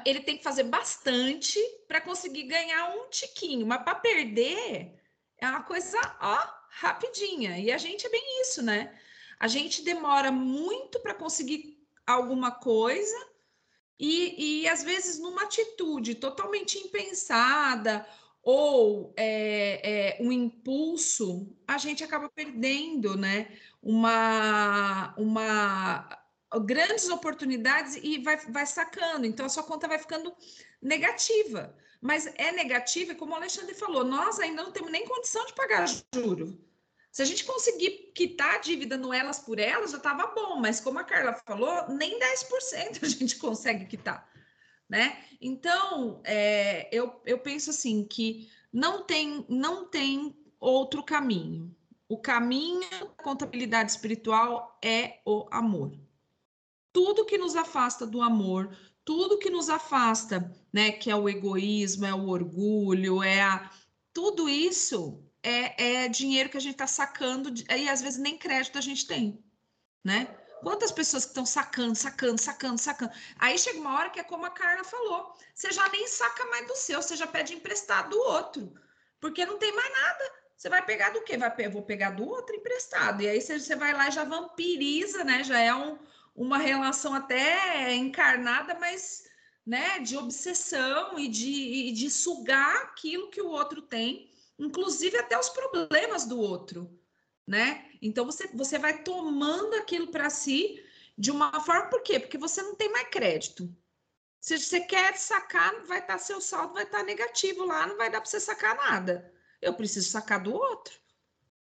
ele 0.04 0.20
tem 0.20 0.36
que 0.36 0.44
fazer 0.44 0.64
bastante 0.64 1.58
para 1.88 2.00
conseguir 2.00 2.44
ganhar 2.44 2.90
um 2.90 3.08
tiquinho, 3.08 3.66
mas 3.66 3.82
para 3.82 3.94
perder 3.94 4.94
é 5.38 5.48
uma 5.48 5.62
coisa, 5.62 5.98
ó, 6.20 6.38
rapidinha. 6.70 7.58
E 7.58 7.72
a 7.72 7.78
gente 7.78 8.06
é 8.06 8.10
bem 8.10 8.40
isso, 8.42 8.62
né? 8.62 8.98
A 9.38 9.48
gente 9.48 9.82
demora 9.82 10.30
muito 10.30 11.00
para 11.00 11.14
conseguir 11.14 11.78
alguma 12.06 12.50
coisa 12.50 13.16
e, 13.98 14.62
e 14.62 14.68
às 14.68 14.82
vezes 14.82 15.18
numa 15.18 15.42
atitude 15.42 16.14
totalmente 16.14 16.78
impensada 16.78 18.06
ou 18.46 19.12
é, 19.16 19.80
é, 19.82 20.22
um 20.22 20.30
impulso, 20.30 21.52
a 21.66 21.78
gente 21.78 22.04
acaba 22.04 22.28
perdendo, 22.28 23.16
né? 23.16 23.48
Uma, 23.82 25.12
uma 25.18 26.08
grandes 26.64 27.08
oportunidades 27.08 27.96
e 28.00 28.18
vai, 28.18 28.36
vai 28.36 28.64
sacando. 28.64 29.26
Então 29.26 29.46
a 29.46 29.48
sua 29.48 29.64
conta 29.64 29.88
vai 29.88 29.98
ficando 29.98 30.32
negativa. 30.80 31.76
Mas 32.00 32.28
é 32.36 32.52
negativa, 32.52 33.16
como 33.16 33.32
o 33.32 33.34
Alexandre 33.34 33.74
falou, 33.74 34.04
nós 34.04 34.38
ainda 34.38 34.62
não 34.62 34.70
temos 34.70 34.92
nem 34.92 35.04
condição 35.08 35.44
de 35.46 35.52
pagar 35.52 35.84
juro. 36.14 36.56
Se 37.10 37.22
a 37.22 37.24
gente 37.24 37.44
conseguir 37.44 38.12
quitar 38.14 38.54
a 38.54 38.58
dívida 38.58 38.96
no 38.96 39.12
elas 39.12 39.40
por 39.40 39.58
elas, 39.58 39.90
já 39.90 39.96
estava 39.96 40.28
bom, 40.28 40.54
mas 40.60 40.78
como 40.78 41.00
a 41.00 41.04
Carla 41.04 41.32
falou, 41.44 41.88
nem 41.88 42.16
10% 42.20 43.02
a 43.02 43.08
gente 43.08 43.38
consegue 43.42 43.86
quitar 43.86 44.35
né? 44.88 45.22
Então, 45.40 46.20
é, 46.24 46.88
eu, 46.92 47.20
eu 47.24 47.38
penso 47.38 47.70
assim 47.70 48.04
que 48.04 48.48
não 48.72 49.04
tem, 49.04 49.44
não 49.48 49.86
tem 49.86 50.34
outro 50.60 51.02
caminho. 51.02 51.74
O 52.08 52.18
caminho 52.18 52.88
da 52.90 53.06
contabilidade 53.22 53.90
espiritual 53.90 54.78
é 54.82 55.20
o 55.24 55.46
amor. 55.50 55.98
Tudo 56.92 57.26
que 57.26 57.36
nos 57.36 57.56
afasta 57.56 58.06
do 58.06 58.22
amor, 58.22 58.76
tudo 59.04 59.38
que 59.38 59.50
nos 59.50 59.68
afasta, 59.68 60.50
né, 60.72 60.92
que 60.92 61.10
é 61.10 61.16
o 61.16 61.28
egoísmo, 61.28 62.06
é 62.06 62.14
o 62.14 62.28
orgulho, 62.28 63.22
é 63.22 63.42
a 63.42 63.70
tudo 64.12 64.48
isso 64.48 65.22
é, 65.42 66.04
é 66.04 66.08
dinheiro 66.08 66.48
que 66.48 66.56
a 66.56 66.60
gente 66.60 66.72
está 66.72 66.86
sacando 66.86 67.52
e 67.70 67.88
às 67.88 68.00
vezes 68.00 68.18
nem 68.18 68.38
crédito 68.38 68.78
a 68.78 68.80
gente 68.80 69.06
tem, 69.06 69.44
né? 70.02 70.36
Quantas 70.62 70.90
pessoas 70.90 71.24
que 71.24 71.30
estão 71.30 71.46
sacando, 71.46 71.94
sacando, 71.94 72.40
sacando, 72.40 72.78
sacando. 72.78 73.12
Aí 73.38 73.58
chega 73.58 73.78
uma 73.78 73.94
hora 73.98 74.10
que 74.10 74.20
é 74.20 74.24
como 74.24 74.46
a 74.46 74.50
Carla 74.50 74.84
falou: 74.84 75.34
você 75.54 75.70
já 75.70 75.88
nem 75.88 76.06
saca 76.06 76.44
mais 76.46 76.66
do 76.66 76.76
seu, 76.76 77.02
você 77.02 77.16
já 77.16 77.26
pede 77.26 77.54
emprestado 77.54 78.10
do 78.10 78.18
outro, 78.18 78.72
porque 79.20 79.44
não 79.44 79.58
tem 79.58 79.74
mais 79.74 79.92
nada. 79.92 80.32
Você 80.56 80.70
vai 80.70 80.84
pegar 80.84 81.10
do 81.10 81.22
quê? 81.22 81.36
Vai, 81.36 81.68
vou 81.68 81.82
pegar 81.82 82.10
do 82.10 82.26
outro 82.26 82.56
emprestado. 82.56 83.22
E 83.22 83.28
aí 83.28 83.40
você, 83.40 83.60
você 83.60 83.76
vai 83.76 83.92
lá 83.92 84.08
e 84.08 84.12
já 84.12 84.24
vampiriza, 84.24 85.22
né? 85.22 85.44
Já 85.44 85.60
é 85.60 85.74
um, 85.74 85.98
uma 86.34 86.56
relação 86.56 87.14
até 87.14 87.94
encarnada, 87.94 88.74
mas 88.74 89.24
né, 89.66 89.98
de 89.98 90.16
obsessão 90.16 91.18
e 91.18 91.28
de, 91.28 91.88
e 91.88 91.92
de 91.92 92.10
sugar 92.10 92.76
aquilo 92.84 93.28
que 93.30 93.42
o 93.42 93.48
outro 93.48 93.82
tem, 93.82 94.30
inclusive 94.58 95.18
até 95.18 95.38
os 95.38 95.48
problemas 95.48 96.24
do 96.24 96.40
outro 96.40 96.88
né? 97.46 97.84
Então 98.02 98.24
você, 98.24 98.48
você 98.48 98.78
vai 98.78 99.02
tomando 99.02 99.74
aquilo 99.74 100.08
para 100.08 100.28
si 100.28 100.82
de 101.16 101.30
uma 101.30 101.60
forma, 101.60 101.88
por 101.88 102.02
quê? 102.02 102.18
Porque 102.18 102.36
você 102.36 102.60
não 102.60 102.74
tem 102.74 102.90
mais 102.90 103.08
crédito. 103.08 103.74
Se 104.40 104.58
você 104.58 104.80
quer 104.80 105.16
sacar, 105.16 105.72
vai 105.86 105.98
estar 105.98 106.14
tá, 106.14 106.18
seu 106.18 106.40
saldo 106.40 106.74
vai 106.74 106.84
estar 106.84 106.98
tá 106.98 107.04
negativo 107.04 107.64
lá, 107.64 107.86
não 107.86 107.96
vai 107.96 108.10
dar 108.10 108.20
para 108.20 108.28
você 108.28 108.38
sacar 108.38 108.76
nada. 108.76 109.32
Eu 109.60 109.74
preciso 109.74 110.10
sacar 110.10 110.42
do 110.42 110.54
outro, 110.54 110.94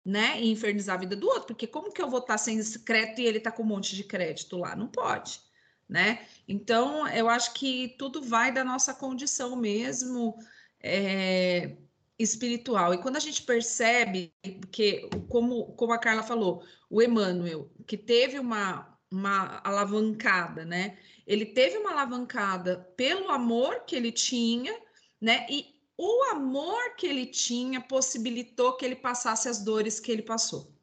né? 0.05 0.41
E 0.41 0.49
infernizar 0.49 0.95
a 0.95 0.99
vida 0.99 1.15
do 1.15 1.27
outro, 1.27 1.47
porque 1.47 1.67
como 1.67 1.91
que 1.91 2.01
eu 2.01 2.09
vou 2.09 2.19
estar 2.19 2.35
tá 2.35 2.37
sem 2.37 2.59
crédito 2.79 3.19
e 3.21 3.25
ele 3.25 3.37
está 3.39 3.51
com 3.51 3.63
um 3.63 3.67
monte 3.67 3.95
de 3.95 4.03
crédito 4.03 4.57
lá? 4.57 4.75
Não 4.75 4.87
pode, 4.87 5.41
né? 5.87 6.25
Então, 6.47 7.07
eu 7.09 7.29
acho 7.29 7.53
que 7.53 7.95
tudo 7.99 8.21
vai 8.21 8.51
da 8.51 8.63
nossa 8.63 8.93
condição 8.93 9.55
mesmo. 9.55 10.35
É, 10.79 11.77
espiritual. 12.23 12.93
E 12.93 12.97
quando 12.97 13.17
a 13.17 13.19
gente 13.19 13.43
percebe 13.43 14.33
que, 14.71 15.09
como, 15.29 15.73
como 15.73 15.93
a 15.93 15.97
Carla 15.97 16.23
falou, 16.23 16.63
o 16.89 17.01
Emmanuel, 17.01 17.71
que 17.85 17.97
teve 17.97 18.39
uma, 18.39 18.97
uma 19.11 19.61
alavancada, 19.63 20.65
né? 20.65 20.97
Ele 21.25 21.45
teve 21.45 21.77
uma 21.77 21.91
alavancada 21.91 22.77
pelo 22.97 23.29
amor 23.29 23.85
que 23.85 23.95
ele 23.95 24.11
tinha, 24.11 24.75
né? 25.21 25.45
E 25.49 25.73
o 25.97 26.23
amor 26.31 26.95
que 26.95 27.05
ele 27.05 27.25
tinha 27.25 27.79
possibilitou 27.79 28.75
que 28.75 28.85
ele 28.85 28.95
passasse 28.95 29.47
as 29.47 29.59
dores 29.59 29.99
que 29.99 30.11
ele 30.11 30.23
passou. 30.23 30.73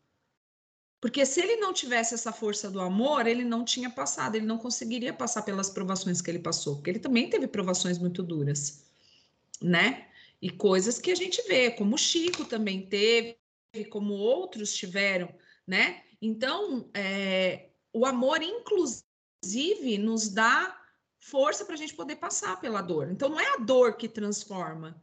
Porque 1.00 1.24
se 1.24 1.40
ele 1.40 1.56
não 1.56 1.72
tivesse 1.72 2.14
essa 2.14 2.30
força 2.30 2.70
do 2.70 2.78
amor, 2.80 3.26
ele 3.26 3.42
não 3.42 3.64
tinha 3.64 3.88
passado, 3.88 4.36
ele 4.36 4.44
não 4.44 4.58
conseguiria 4.58 5.14
passar 5.14 5.42
pelas 5.42 5.70
provações 5.70 6.20
que 6.20 6.30
ele 6.30 6.38
passou, 6.38 6.76
porque 6.76 6.90
ele 6.90 6.98
também 6.98 7.30
teve 7.30 7.46
provações 7.46 7.98
muito 7.98 8.22
duras, 8.22 8.84
né? 9.62 10.09
E 10.40 10.50
coisas 10.50 10.98
que 10.98 11.10
a 11.10 11.14
gente 11.14 11.42
vê, 11.46 11.70
como 11.70 11.94
o 11.94 11.98
Chico 11.98 12.44
também 12.44 12.86
teve, 12.86 13.36
como 13.90 14.14
outros 14.14 14.74
tiveram, 14.74 15.32
né? 15.66 16.02
Então, 16.20 16.90
é, 16.94 17.70
o 17.92 18.06
amor, 18.06 18.42
inclusive, 18.42 19.98
nos 19.98 20.28
dá 20.28 20.78
força 21.18 21.64
para 21.64 21.74
a 21.74 21.78
gente 21.78 21.94
poder 21.94 22.16
passar 22.16 22.60
pela 22.60 22.80
dor. 22.80 23.10
Então, 23.10 23.28
não 23.28 23.40
é 23.40 23.54
a 23.54 23.56
dor 23.58 23.96
que 23.96 24.08
transforma, 24.08 25.00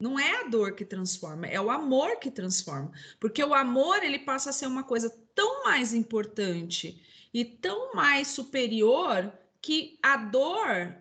não 0.00 0.18
é 0.18 0.40
a 0.40 0.48
dor 0.48 0.74
que 0.74 0.84
transforma, 0.84 1.46
é 1.46 1.60
o 1.60 1.70
amor 1.70 2.18
que 2.18 2.30
transforma. 2.30 2.90
Porque 3.18 3.42
o 3.42 3.54
amor, 3.54 4.02
ele 4.02 4.18
passa 4.18 4.50
a 4.50 4.52
ser 4.52 4.66
uma 4.66 4.82
coisa 4.82 5.10
tão 5.34 5.64
mais 5.64 5.94
importante 5.94 7.00
e 7.32 7.44
tão 7.44 7.94
mais 7.94 8.28
superior 8.28 9.32
que 9.62 9.98
a 10.02 10.16
dor 10.16 10.99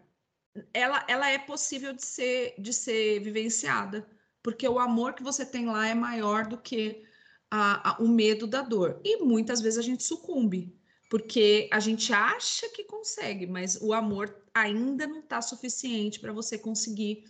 ela, 0.74 1.06
ela 1.08 1.30
é 1.30 1.38
possível 1.38 1.93
de 1.93 2.06
ser, 2.06 2.56
de 2.58 2.74
ser 2.74 3.19
vivenciada, 3.19 4.08
porque 4.41 4.67
o 4.67 4.80
amor 4.80 5.13
que 5.13 5.24
você 5.24 5.45
tem 5.45 5.65
lá 5.65 5.88
é 5.88 5.93
maior 5.93 6.48
do 6.48 6.58
que 6.58 7.04
a, 7.50 7.91
a, 7.91 8.02
o 8.02 8.08
medo 8.08 8.48
da 8.48 8.62
dor. 8.62 9.00
E 9.04 9.24
muitas 9.24 9.62
vezes 9.62 9.80
a 9.80 9.82
gente 9.82 10.04
sucumbe, 10.04 10.76
porque 11.10 11.69
a 11.72 11.80
gente 11.80 12.13
acha 12.13 12.69
que 12.69 12.84
consegue, 12.84 13.48
mas 13.48 13.80
o 13.82 13.93
amor 13.93 14.43
ainda 14.54 15.08
não 15.08 15.19
está 15.19 15.41
suficiente 15.41 16.19
para 16.19 16.34
você 16.34 16.58
conseguir. 16.58 17.24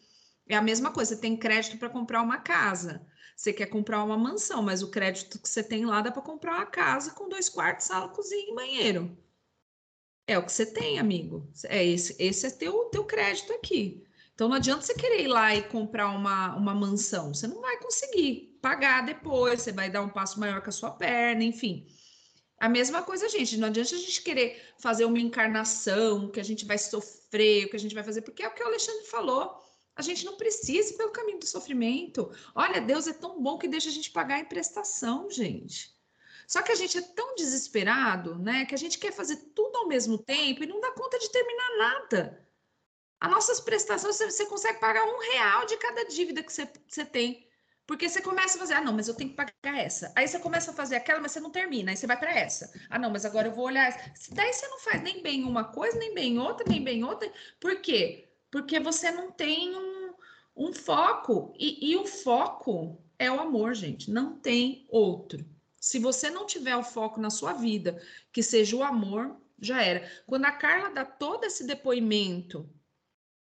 É 0.48 0.56
a 0.56 0.62
mesma 0.62 0.92
coisa, 0.92 1.16
você 1.16 1.22
tem 1.22 1.38
crédito 1.38 1.78
para 1.78 1.90
comprar 1.90 2.22
uma 2.22 2.40
casa. 2.40 3.06
Você 3.36 3.54
quer 3.54 3.68
comprar 3.68 4.04
uma 4.04 4.18
mansão, 4.18 4.62
mas 4.62 4.82
o 4.82 4.92
crédito 4.92 5.40
que 5.40 5.48
você 5.48 5.64
tem 5.64 5.86
lá 5.86 6.02
dá 6.02 6.12
para 6.12 6.22
comprar 6.22 6.58
uma 6.58 6.66
casa 6.66 7.12
com 7.12 7.30
dois 7.30 7.48
quartos, 7.48 7.86
sala, 7.86 8.10
cozinha 8.10 8.52
e 8.52 8.56
banheiro. 8.56 9.18
É 10.30 10.38
o 10.38 10.44
que 10.44 10.52
você 10.52 10.64
tem, 10.64 11.00
amigo. 11.00 11.52
É 11.66 11.84
esse, 11.84 12.16
esse 12.20 12.46
é 12.46 12.52
teu, 12.52 12.86
teu 12.92 13.04
crédito 13.04 13.52
aqui. 13.52 14.04
Então 14.36 14.48
não 14.48 14.58
adianta 14.58 14.84
você 14.84 14.94
querer 14.94 15.24
ir 15.24 15.28
lá 15.28 15.56
e 15.56 15.64
comprar 15.64 16.12
uma, 16.12 16.56
uma 16.56 16.76
mansão. 16.76 17.34
Você 17.34 17.48
não 17.48 17.60
vai 17.60 17.78
conseguir 17.78 18.56
pagar 18.62 19.04
depois, 19.04 19.64
você 19.64 19.72
vai 19.72 19.90
dar 19.90 20.04
um 20.04 20.10
passo 20.10 20.40
maior 20.40 20.62
com 20.62 20.70
a 20.70 20.72
sua 20.72 20.92
perna, 20.92 21.44
enfim. 21.44 21.88
A 22.60 22.70
mesma 22.70 23.02
coisa, 23.02 23.28
gente. 23.28 23.58
Não 23.58 23.70
adianta 23.70 23.96
a 23.96 23.98
gente 23.98 24.22
querer 24.22 24.62
fazer 24.78 25.06
uma 25.06 25.18
encarnação, 25.18 26.30
que 26.30 26.40
a 26.40 26.44
gente 26.44 26.64
vai 26.64 26.78
sofrer, 26.78 27.68
que 27.68 27.76
a 27.76 27.80
gente 27.80 27.96
vai 27.96 28.04
fazer, 28.04 28.22
porque 28.22 28.44
é 28.44 28.48
o 28.48 28.54
que 28.54 28.62
o 28.62 28.68
Alexandre 28.68 29.08
falou. 29.08 29.58
A 29.96 30.04
gente 30.04 30.24
não 30.26 30.38
precisa 30.38 30.94
ir 30.94 30.98
pelo 30.98 31.10
caminho 31.10 31.40
do 31.40 31.48
sofrimento. 31.48 32.32
Olha, 32.54 32.80
Deus 32.80 33.08
é 33.08 33.14
tão 33.14 33.42
bom 33.42 33.58
que 33.58 33.68
deixa 33.68 33.90
a 33.90 33.92
gente 33.92 34.12
pagar 34.12 34.36
a 34.36 34.42
emprestação, 34.42 35.28
gente. 35.32 35.99
Só 36.50 36.64
que 36.64 36.72
a 36.72 36.76
gente 36.76 36.98
é 36.98 37.02
tão 37.02 37.36
desesperado, 37.36 38.40
né? 38.40 38.66
Que 38.66 38.74
a 38.74 38.78
gente 38.78 38.98
quer 38.98 39.14
fazer 39.14 39.36
tudo 39.54 39.78
ao 39.78 39.88
mesmo 39.88 40.18
tempo 40.18 40.64
e 40.64 40.68
não 40.68 40.82
dá 40.82 40.92
conta 40.94 41.20
de 41.20 41.32
terminar 41.32 41.78
nada. 41.78 42.50
As 43.22 43.30
nossas 43.30 43.60
prestações, 43.60 44.18
você, 44.18 44.48
consegue 44.48 44.80
pagar 44.80 45.06
um 45.06 45.20
real 45.32 45.68
de 45.68 45.78
cada 45.78 46.06
dívida 46.06 46.42
que 46.42 46.52
você, 46.52 46.68
você 46.88 47.06
tem. 47.06 47.48
Porque 47.86 48.10
você 48.10 48.20
começa 48.20 48.58
a 48.58 48.60
fazer, 48.60 48.74
ah, 48.74 48.82
não, 48.82 48.94
mas 48.94 49.08
eu 49.08 49.14
tenho 49.14 49.30
que 49.30 49.36
pagar 49.36 49.78
essa. 49.78 50.12
Aí 50.16 50.28
você 50.28 50.40
começa 50.40 50.72
a 50.72 50.74
fazer 50.74 50.96
aquela, 50.96 51.20
mas 51.20 51.34
você 51.34 51.40
não 51.40 51.52
termina. 51.52 51.92
Aí 51.92 51.98
você 51.98 52.08
vai 52.08 52.18
para 52.18 52.32
essa. 52.32 52.74
Ah, 52.90 52.98
não, 52.98 53.12
mas 53.12 53.26
agora 53.26 53.50
eu 53.50 53.54
vou 53.54 53.66
olhar 53.66 53.88
essa. 53.88 54.34
Daí 54.34 54.52
você 54.52 54.68
não 54.70 54.80
faz 54.80 55.04
nem 55.04 55.22
bem 55.22 55.44
uma 55.44 55.66
coisa, 55.66 56.00
nem 56.00 56.16
bem 56.16 56.40
outra, 56.40 56.66
nem 56.68 56.84
bem 56.84 57.04
outra. 57.04 57.32
Por 57.60 57.80
quê? 57.80 58.28
Porque 58.50 58.80
você 58.80 59.12
não 59.12 59.32
tem 59.32 59.76
um, 59.76 60.16
um 60.56 60.74
foco. 60.74 61.54
E, 61.60 61.92
e 61.92 61.96
o 61.96 62.08
foco 62.08 63.00
é 63.20 63.30
o 63.30 63.40
amor, 63.40 63.76
gente. 63.76 64.10
Não 64.10 64.40
tem 64.40 64.88
outro. 64.90 65.46
Se 65.80 66.00
você 66.00 66.30
não 66.30 66.46
tiver 66.46 66.76
o 66.76 66.84
foco 66.84 67.20
na 67.20 67.30
sua 67.30 67.54
vida, 67.54 68.02
que 68.32 68.44
seja 68.44 68.76
o 68.76 68.84
amor, 68.84 69.38
já 69.62 69.82
era. 69.82 70.10
Quando 70.26 70.46
a 70.46 70.52
Carla 70.52 70.90
dá 70.90 71.06
todo 71.06 71.46
esse 71.46 71.66
depoimento 71.66 72.70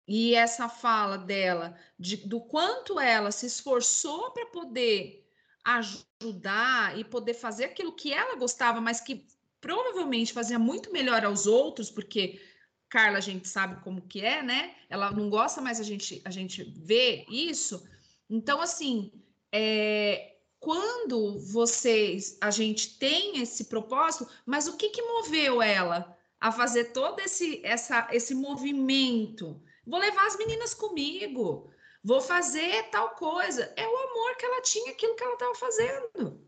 e 0.07 0.35
essa 0.35 0.69
fala 0.69 1.17
dela 1.17 1.77
de, 1.97 2.17
do 2.17 2.39
quanto 2.39 2.99
ela 2.99 3.31
se 3.31 3.45
esforçou 3.45 4.31
para 4.31 4.45
poder 4.47 5.27
ajudar 5.63 6.97
e 6.97 7.03
poder 7.03 7.33
fazer 7.33 7.65
aquilo 7.65 7.95
que 7.95 8.13
ela 8.13 8.35
gostava, 8.35 8.79
mas 8.79 9.01
que 9.01 9.25
provavelmente 9.59 10.31
fazia 10.31 10.59
muito 10.59 10.91
melhor 10.91 11.25
aos 11.25 11.47
outros, 11.47 11.89
porque 11.89 12.39
Carla 12.87 13.17
a 13.17 13.21
gente 13.21 13.47
sabe 13.47 13.81
como 13.83 14.07
que 14.07 14.21
é, 14.21 14.43
né? 14.43 14.75
Ela 14.89 15.11
não 15.11 15.27
gosta, 15.27 15.59
mas 15.59 15.79
a 15.79 15.83
gente 15.83 16.21
a 16.23 16.29
gente 16.29 16.63
vê 16.63 17.25
isso. 17.27 17.83
Então 18.29 18.61
assim, 18.61 19.11
é, 19.51 20.34
quando 20.65 21.37
vocês 21.37 22.39
a 22.41 22.49
gente 22.49 22.97
tem 22.97 23.39
esse 23.39 23.65
propósito, 23.65 24.27
mas 24.43 24.67
o 24.67 24.75
que 24.75 24.89
que 24.89 25.01
moveu 25.03 25.61
ela 25.61 26.17
a 26.41 26.51
fazer 26.51 26.85
todo 26.85 27.19
esse 27.19 27.63
essa 27.63 28.07
esse 28.11 28.33
movimento? 28.33 29.61
Vou 29.85 29.99
levar 29.99 30.25
as 30.25 30.35
meninas 30.35 30.73
comigo. 30.73 31.69
Vou 32.03 32.19
fazer 32.19 32.89
tal 32.89 33.11
coisa. 33.11 33.71
É 33.77 33.87
o 33.87 33.95
amor 33.95 34.37
que 34.37 34.45
ela 34.47 34.59
tinha, 34.63 34.91
aquilo 34.91 35.15
que 35.15 35.23
ela 35.23 35.33
estava 35.33 35.53
fazendo. 35.53 36.43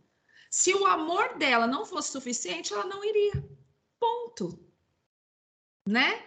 Se 0.50 0.74
o 0.74 0.88
amor 0.88 1.38
dela 1.38 1.68
não 1.68 1.86
fosse 1.86 2.12
suficiente, 2.12 2.74
ela 2.74 2.86
não 2.86 3.04
iria. 3.04 3.48
Ponto. 4.00 4.60
Né? 5.88 6.26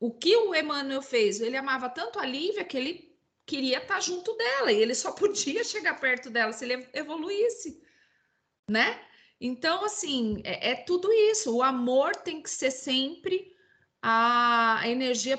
O 0.00 0.12
que 0.12 0.36
o 0.36 0.52
Emmanuel 0.52 1.00
fez? 1.00 1.40
Ele 1.40 1.56
amava 1.56 1.88
tanto 1.88 2.18
a 2.18 2.26
Lívia 2.26 2.64
que 2.64 2.76
ele 2.76 3.09
queria 3.46 3.78
estar 3.78 4.00
junto 4.00 4.36
dela 4.36 4.72
e 4.72 4.80
ele 4.80 4.94
só 4.94 5.12
podia 5.12 5.64
chegar 5.64 6.00
perto 6.00 6.30
dela 6.30 6.52
se 6.52 6.64
ele 6.64 6.88
evoluísse, 6.92 7.82
né? 8.68 9.00
Então, 9.40 9.84
assim, 9.84 10.42
é, 10.44 10.72
é 10.72 10.74
tudo 10.74 11.10
isso. 11.12 11.56
O 11.56 11.62
amor 11.62 12.14
tem 12.14 12.42
que 12.42 12.50
ser 12.50 12.70
sempre 12.70 13.56
a 14.02 14.82
energia 14.84 15.38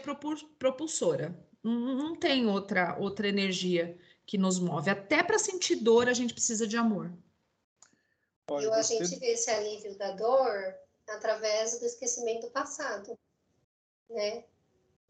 propulsora. 0.60 1.38
Não 1.64 2.16
tem 2.16 2.48
outra, 2.48 2.98
outra 2.98 3.28
energia 3.28 3.98
que 4.26 4.38
nos 4.38 4.60
move. 4.60 4.90
Até 4.90 5.22
para 5.22 5.38
sentir 5.38 5.76
dor, 5.76 6.10
a 6.10 6.14
gente 6.14 6.34
precisa 6.34 6.66
de 6.66 6.78
amor. 6.78 7.12
E 8.50 8.70
a 8.70 8.82
gente 8.82 9.20
vê 9.20 9.34
esse 9.34 9.50
alívio 9.50 9.96
da 9.98 10.12
dor 10.12 10.76
através 11.08 11.80
do 11.80 11.86
esquecimento 11.86 12.48
do 12.48 12.52
passado, 12.52 13.18
né? 14.10 14.44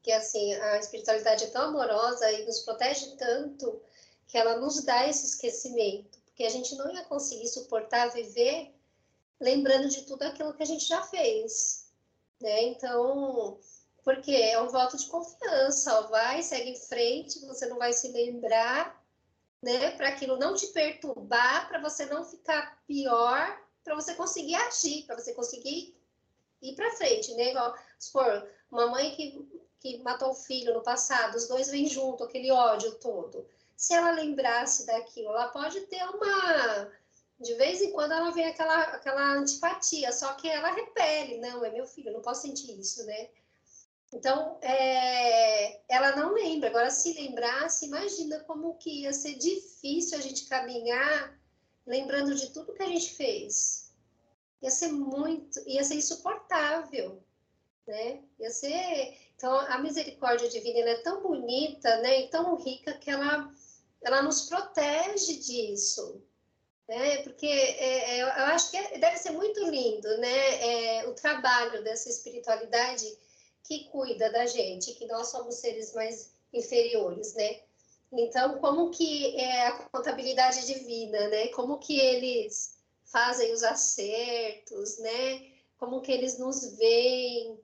Que 0.02 0.12
assim, 0.12 0.54
a 0.54 0.78
espiritualidade 0.78 1.44
é 1.44 1.48
tão 1.48 1.70
amorosa 1.70 2.32
e 2.32 2.46
nos 2.46 2.60
protege 2.62 3.16
tanto 3.18 3.82
que 4.28 4.38
ela 4.38 4.58
nos 4.58 4.84
dá 4.84 5.08
esse 5.08 5.26
esquecimento, 5.26 6.20
porque 6.26 6.44
a 6.44 6.50
gente 6.50 6.74
não 6.76 6.90
ia 6.94 7.04
conseguir 7.04 7.48
suportar 7.48 8.12
viver 8.12 8.74
lembrando 9.40 9.90
de 9.90 10.04
tudo 10.04 10.24
aquilo 10.24 10.54
que 10.54 10.64
a 10.64 10.66
gente 10.66 10.86
já 10.86 11.02
fez, 11.02 11.92
né? 12.40 12.64
Então, 12.64 13.60
porque 14.04 14.32
é 14.32 14.62
um 14.62 14.70
voto 14.70 14.96
de 14.96 15.08
confiança, 15.08 16.02
vai, 16.04 16.42
segue 16.42 16.70
em 16.70 16.80
frente, 16.80 17.46
você 17.46 17.66
não 17.66 17.78
vai 17.78 17.92
se 17.92 18.08
lembrar, 18.10 19.04
né? 19.62 19.92
Para 19.92 20.10
aquilo 20.10 20.38
não 20.38 20.56
te 20.56 20.68
perturbar, 20.68 21.68
para 21.68 21.82
você 21.82 22.06
não 22.06 22.24
ficar 22.24 22.82
pior, 22.88 23.62
para 23.84 23.96
você 23.96 24.14
conseguir 24.14 24.56
agir, 24.56 25.04
para 25.06 25.18
você 25.18 25.34
conseguir 25.34 25.96
ir 26.62 26.76
para 26.76 26.96
frente, 26.96 27.34
né? 27.34 27.50
Igual, 27.50 27.76
supor, 28.00 28.48
uma 28.72 28.88
mãe 28.88 29.16
que, 29.16 29.61
que 29.82 29.98
matou 30.00 30.32
o 30.32 30.36
filho 30.36 30.74
no 30.74 30.82
passado, 30.82 31.36
os 31.36 31.48
dois 31.48 31.70
vêm 31.70 31.88
junto, 31.88 32.24
aquele 32.24 32.52
ódio 32.52 32.94
todo. 32.96 33.46
Se 33.76 33.94
ela 33.94 34.12
lembrasse 34.12 34.86
daquilo, 34.86 35.30
ela 35.30 35.50
pode 35.50 35.82
ter 35.82 36.04
uma 36.04 36.90
de 37.42 37.56
vez 37.56 37.82
em 37.82 37.92
quando 37.92 38.12
ela 38.12 38.30
vem 38.30 38.46
aquela, 38.46 38.84
aquela 38.84 39.34
antipatia, 39.34 40.12
só 40.12 40.36
que 40.36 40.48
ela 40.48 40.72
repele, 40.72 41.40
não, 41.40 41.66
é 41.66 41.72
meu 41.72 41.88
filho, 41.88 42.14
não 42.14 42.22
posso 42.22 42.44
sentir 42.44 42.80
isso, 42.80 43.04
né? 43.06 43.30
Então, 44.14 44.60
é, 44.62 45.82
ela 45.90 46.16
não 46.16 46.34
lembra. 46.34 46.70
Agora, 46.70 46.92
se 46.92 47.14
lembrasse, 47.14 47.88
imagina 47.88 48.42
como 48.42 48.78
que 48.78 49.02
ia 49.02 49.14
ser 49.14 49.36
difícil 49.36 50.18
a 50.18 50.22
gente 50.22 50.46
caminhar 50.48 51.40
lembrando 51.86 52.36
de 52.36 52.52
tudo 52.52 52.74
que 52.74 52.84
a 52.84 52.88
gente 52.88 53.14
fez. 53.14 53.92
Ia 54.62 54.70
ser 54.70 54.90
muito, 54.90 55.60
ia 55.68 55.84
ser 55.84 55.96
insuportável, 55.96 57.24
né? 57.88 58.22
Ia 58.40 58.52
ser... 58.52 59.18
Então, 59.42 59.56
a 59.60 59.80
misericórdia 59.80 60.48
divina 60.48 60.92
é 60.92 61.02
tão 61.02 61.24
bonita, 61.24 61.98
né? 62.02 62.22
E 62.22 62.28
tão 62.28 62.56
rica 62.58 62.94
que 62.94 63.10
ela, 63.10 63.52
ela 64.04 64.22
nos 64.22 64.42
protege 64.48 65.34
disso, 65.38 66.22
né? 66.88 67.24
Porque 67.24 67.48
é, 67.48 68.20
é, 68.20 68.22
eu 68.22 68.28
acho 68.28 68.70
que 68.70 68.78
é, 68.78 69.00
deve 69.00 69.18
ser 69.18 69.32
muito 69.32 69.60
lindo, 69.64 70.16
né? 70.20 71.00
É, 71.00 71.08
o 71.08 71.16
trabalho 71.16 71.84
dessa 71.84 72.08
espiritualidade 72.08 73.18
que 73.64 73.86
cuida 73.86 74.32
da 74.32 74.46
gente, 74.46 74.94
que 74.94 75.08
nós 75.08 75.30
somos 75.30 75.56
seres 75.56 75.92
mais 75.96 76.36
inferiores, 76.54 77.34
né? 77.34 77.62
Então, 78.14 78.60
como 78.60 78.92
que 78.92 79.36
é 79.38 79.70
a 79.70 79.72
contabilidade 79.72 80.68
divina, 80.68 81.30
né? 81.30 81.48
Como 81.48 81.80
que 81.80 82.00
eles 82.00 82.76
fazem 83.06 83.52
os 83.52 83.64
acertos, 83.64 85.00
né? 85.00 85.48
Como 85.80 86.00
que 86.00 86.12
eles 86.12 86.38
nos 86.38 86.78
veem, 86.78 87.60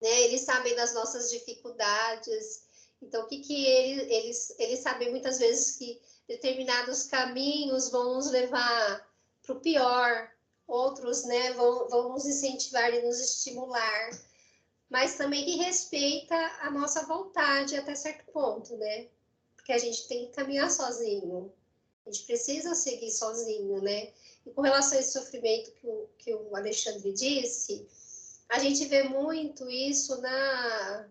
né? 0.00 0.22
Eles 0.22 0.42
sabem 0.42 0.74
das 0.74 0.94
nossas 0.94 1.30
dificuldades. 1.30 2.64
Então, 3.02 3.24
o 3.24 3.26
que 3.26 3.38
que 3.40 3.66
eles, 3.66 4.10
eles, 4.10 4.54
eles 4.58 4.80
sabem 4.80 5.10
muitas 5.10 5.38
vezes 5.38 5.76
que 5.76 6.00
determinados 6.28 7.04
caminhos 7.04 7.90
vão 7.90 8.14
nos 8.14 8.30
levar 8.30 9.08
para 9.42 9.56
o 9.56 9.60
pior, 9.60 10.30
outros 10.66 11.24
né, 11.24 11.52
vão, 11.54 11.88
vão 11.88 12.10
nos 12.10 12.24
incentivar 12.24 12.92
e 12.94 13.02
nos 13.02 13.18
estimular, 13.18 14.10
mas 14.88 15.16
também 15.16 15.44
que 15.44 15.56
respeita 15.56 16.36
a 16.60 16.70
nossa 16.70 17.04
vontade 17.06 17.76
até 17.76 17.94
certo 17.94 18.30
ponto, 18.32 18.76
né? 18.76 19.08
Porque 19.56 19.72
a 19.72 19.78
gente 19.78 20.06
tem 20.08 20.26
que 20.26 20.32
caminhar 20.32 20.70
sozinho, 20.70 21.52
a 22.06 22.10
gente 22.10 22.26
precisa 22.26 22.74
seguir 22.74 23.10
sozinho, 23.10 23.80
né? 23.82 24.12
E 24.46 24.50
com 24.50 24.62
relação 24.62 24.98
a 24.98 25.00
esse 25.00 25.12
sofrimento 25.12 25.72
que 25.72 25.86
o, 25.86 26.08
que 26.18 26.34
o 26.34 26.56
Alexandre 26.56 27.12
disse, 27.12 27.86
a 28.50 28.58
gente 28.58 28.84
vê 28.86 29.04
muito 29.04 29.70
isso 29.70 30.20
na 30.20 31.08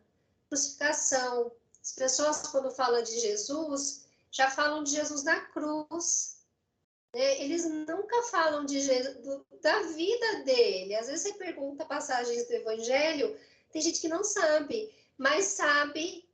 crucificação. 0.50 1.52
As 1.82 1.94
pessoas, 1.94 2.42
quando 2.48 2.70
falam 2.70 3.02
de 3.02 3.18
Jesus, 3.20 4.06
já 4.30 4.52
falam 4.52 4.84
de 4.84 4.92
Jesus 4.92 5.24
na 5.24 5.40
cruz. 5.48 6.40
Né? 7.14 7.42
Eles 7.42 7.66
nunca 7.66 8.24
falam 8.24 8.66
de 8.66 8.82
Jesus, 8.82 9.42
da 9.62 9.82
vida 9.84 10.44
dele. 10.44 10.96
Às 10.96 11.08
vezes 11.08 11.22
você 11.22 11.34
pergunta 11.34 11.86
passagens 11.86 12.46
do 12.46 12.54
Evangelho, 12.54 13.40
tem 13.72 13.82
gente 13.82 14.02
que 14.02 14.10
não 14.10 14.24
sabe, 14.24 14.94
mas 15.18 15.46
sabe 15.46 16.30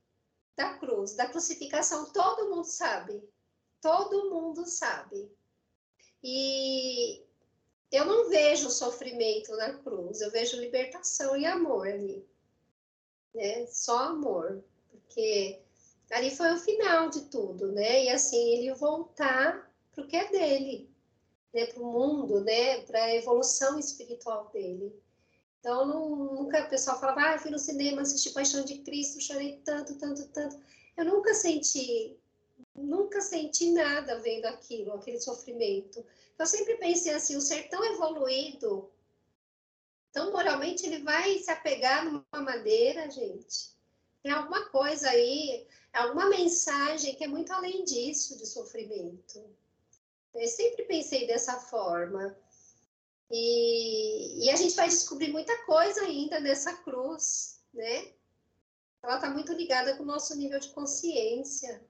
da 0.56 0.74
cruz, 0.74 1.14
da 1.14 1.28
crucificação, 1.28 2.12
todo 2.12 2.48
mundo 2.48 2.64
sabe. 2.64 3.22
Todo 3.80 4.30
mundo 4.30 4.66
sabe. 4.66 5.30
E 6.22 7.25
eu 7.90 8.04
não 8.04 8.28
vejo 8.28 8.70
sofrimento 8.70 9.54
na 9.56 9.74
cruz, 9.74 10.20
eu 10.20 10.30
vejo 10.30 10.60
libertação 10.60 11.36
e 11.36 11.46
amor 11.46 11.86
ali. 11.86 12.26
Né? 13.34 13.66
Só 13.66 13.98
amor. 13.98 14.64
Porque 14.90 15.60
ali 16.10 16.34
foi 16.34 16.52
o 16.52 16.58
final 16.58 17.10
de 17.10 17.22
tudo, 17.26 17.72
né? 17.72 18.04
E 18.04 18.08
assim, 18.10 18.54
ele 18.54 18.74
voltar 18.74 19.70
para 19.92 20.04
o 20.04 20.06
que 20.06 20.16
é 20.16 20.28
dele, 20.30 20.90
né? 21.52 21.66
Para 21.66 21.82
o 21.82 21.92
mundo, 21.92 22.40
né? 22.40 22.82
Para 22.82 23.04
a 23.04 23.14
evolução 23.14 23.78
espiritual 23.78 24.50
dele. 24.52 24.94
Então, 25.60 25.84
nunca 25.86 26.64
o 26.64 26.68
pessoal 26.68 27.00
falava, 27.00 27.34
ah, 27.34 27.38
fui 27.38 27.50
no 27.50 27.58
cinema, 27.58 28.02
assisti 28.02 28.30
Paixão 28.30 28.64
de 28.64 28.78
Cristo, 28.78 29.20
chorei 29.20 29.60
tanto, 29.64 29.98
tanto, 29.98 30.24
tanto. 30.28 30.56
Eu 30.96 31.04
nunca 31.04 31.34
senti, 31.34 32.16
nunca 32.72 33.20
senti 33.20 33.72
nada 33.72 34.20
vendo 34.20 34.44
aquilo, 34.44 34.92
aquele 34.92 35.20
sofrimento. 35.20 36.04
Eu 36.38 36.46
sempre 36.46 36.76
pensei 36.76 37.12
assim, 37.14 37.36
o 37.36 37.40
ser 37.40 37.68
tão 37.68 37.84
evoluído, 37.84 38.90
tão 40.12 40.32
moralmente, 40.32 40.86
ele 40.86 41.02
vai 41.02 41.38
se 41.38 41.50
apegar 41.50 42.04
numa 42.04 42.24
madeira, 42.42 43.10
gente. 43.10 43.74
Tem 44.22 44.32
alguma 44.32 44.68
coisa 44.70 45.08
aí, 45.08 45.66
alguma 45.92 46.28
mensagem 46.28 47.14
que 47.14 47.24
é 47.24 47.28
muito 47.28 47.52
além 47.52 47.84
disso, 47.84 48.36
de 48.36 48.46
sofrimento. 48.46 49.44
Eu 50.34 50.48
sempre 50.48 50.84
pensei 50.84 51.26
dessa 51.26 51.58
forma. 51.60 52.36
E, 53.30 54.44
e 54.44 54.50
a 54.50 54.56
gente 54.56 54.74
vai 54.74 54.88
descobrir 54.88 55.32
muita 55.32 55.56
coisa 55.64 56.02
ainda 56.02 56.38
nessa 56.38 56.74
cruz, 56.76 57.60
né? 57.72 58.12
Ela 59.02 59.16
está 59.16 59.30
muito 59.30 59.52
ligada 59.52 59.96
com 59.96 60.02
o 60.02 60.06
nosso 60.06 60.36
nível 60.36 60.58
de 60.58 60.68
consciência. 60.70 61.84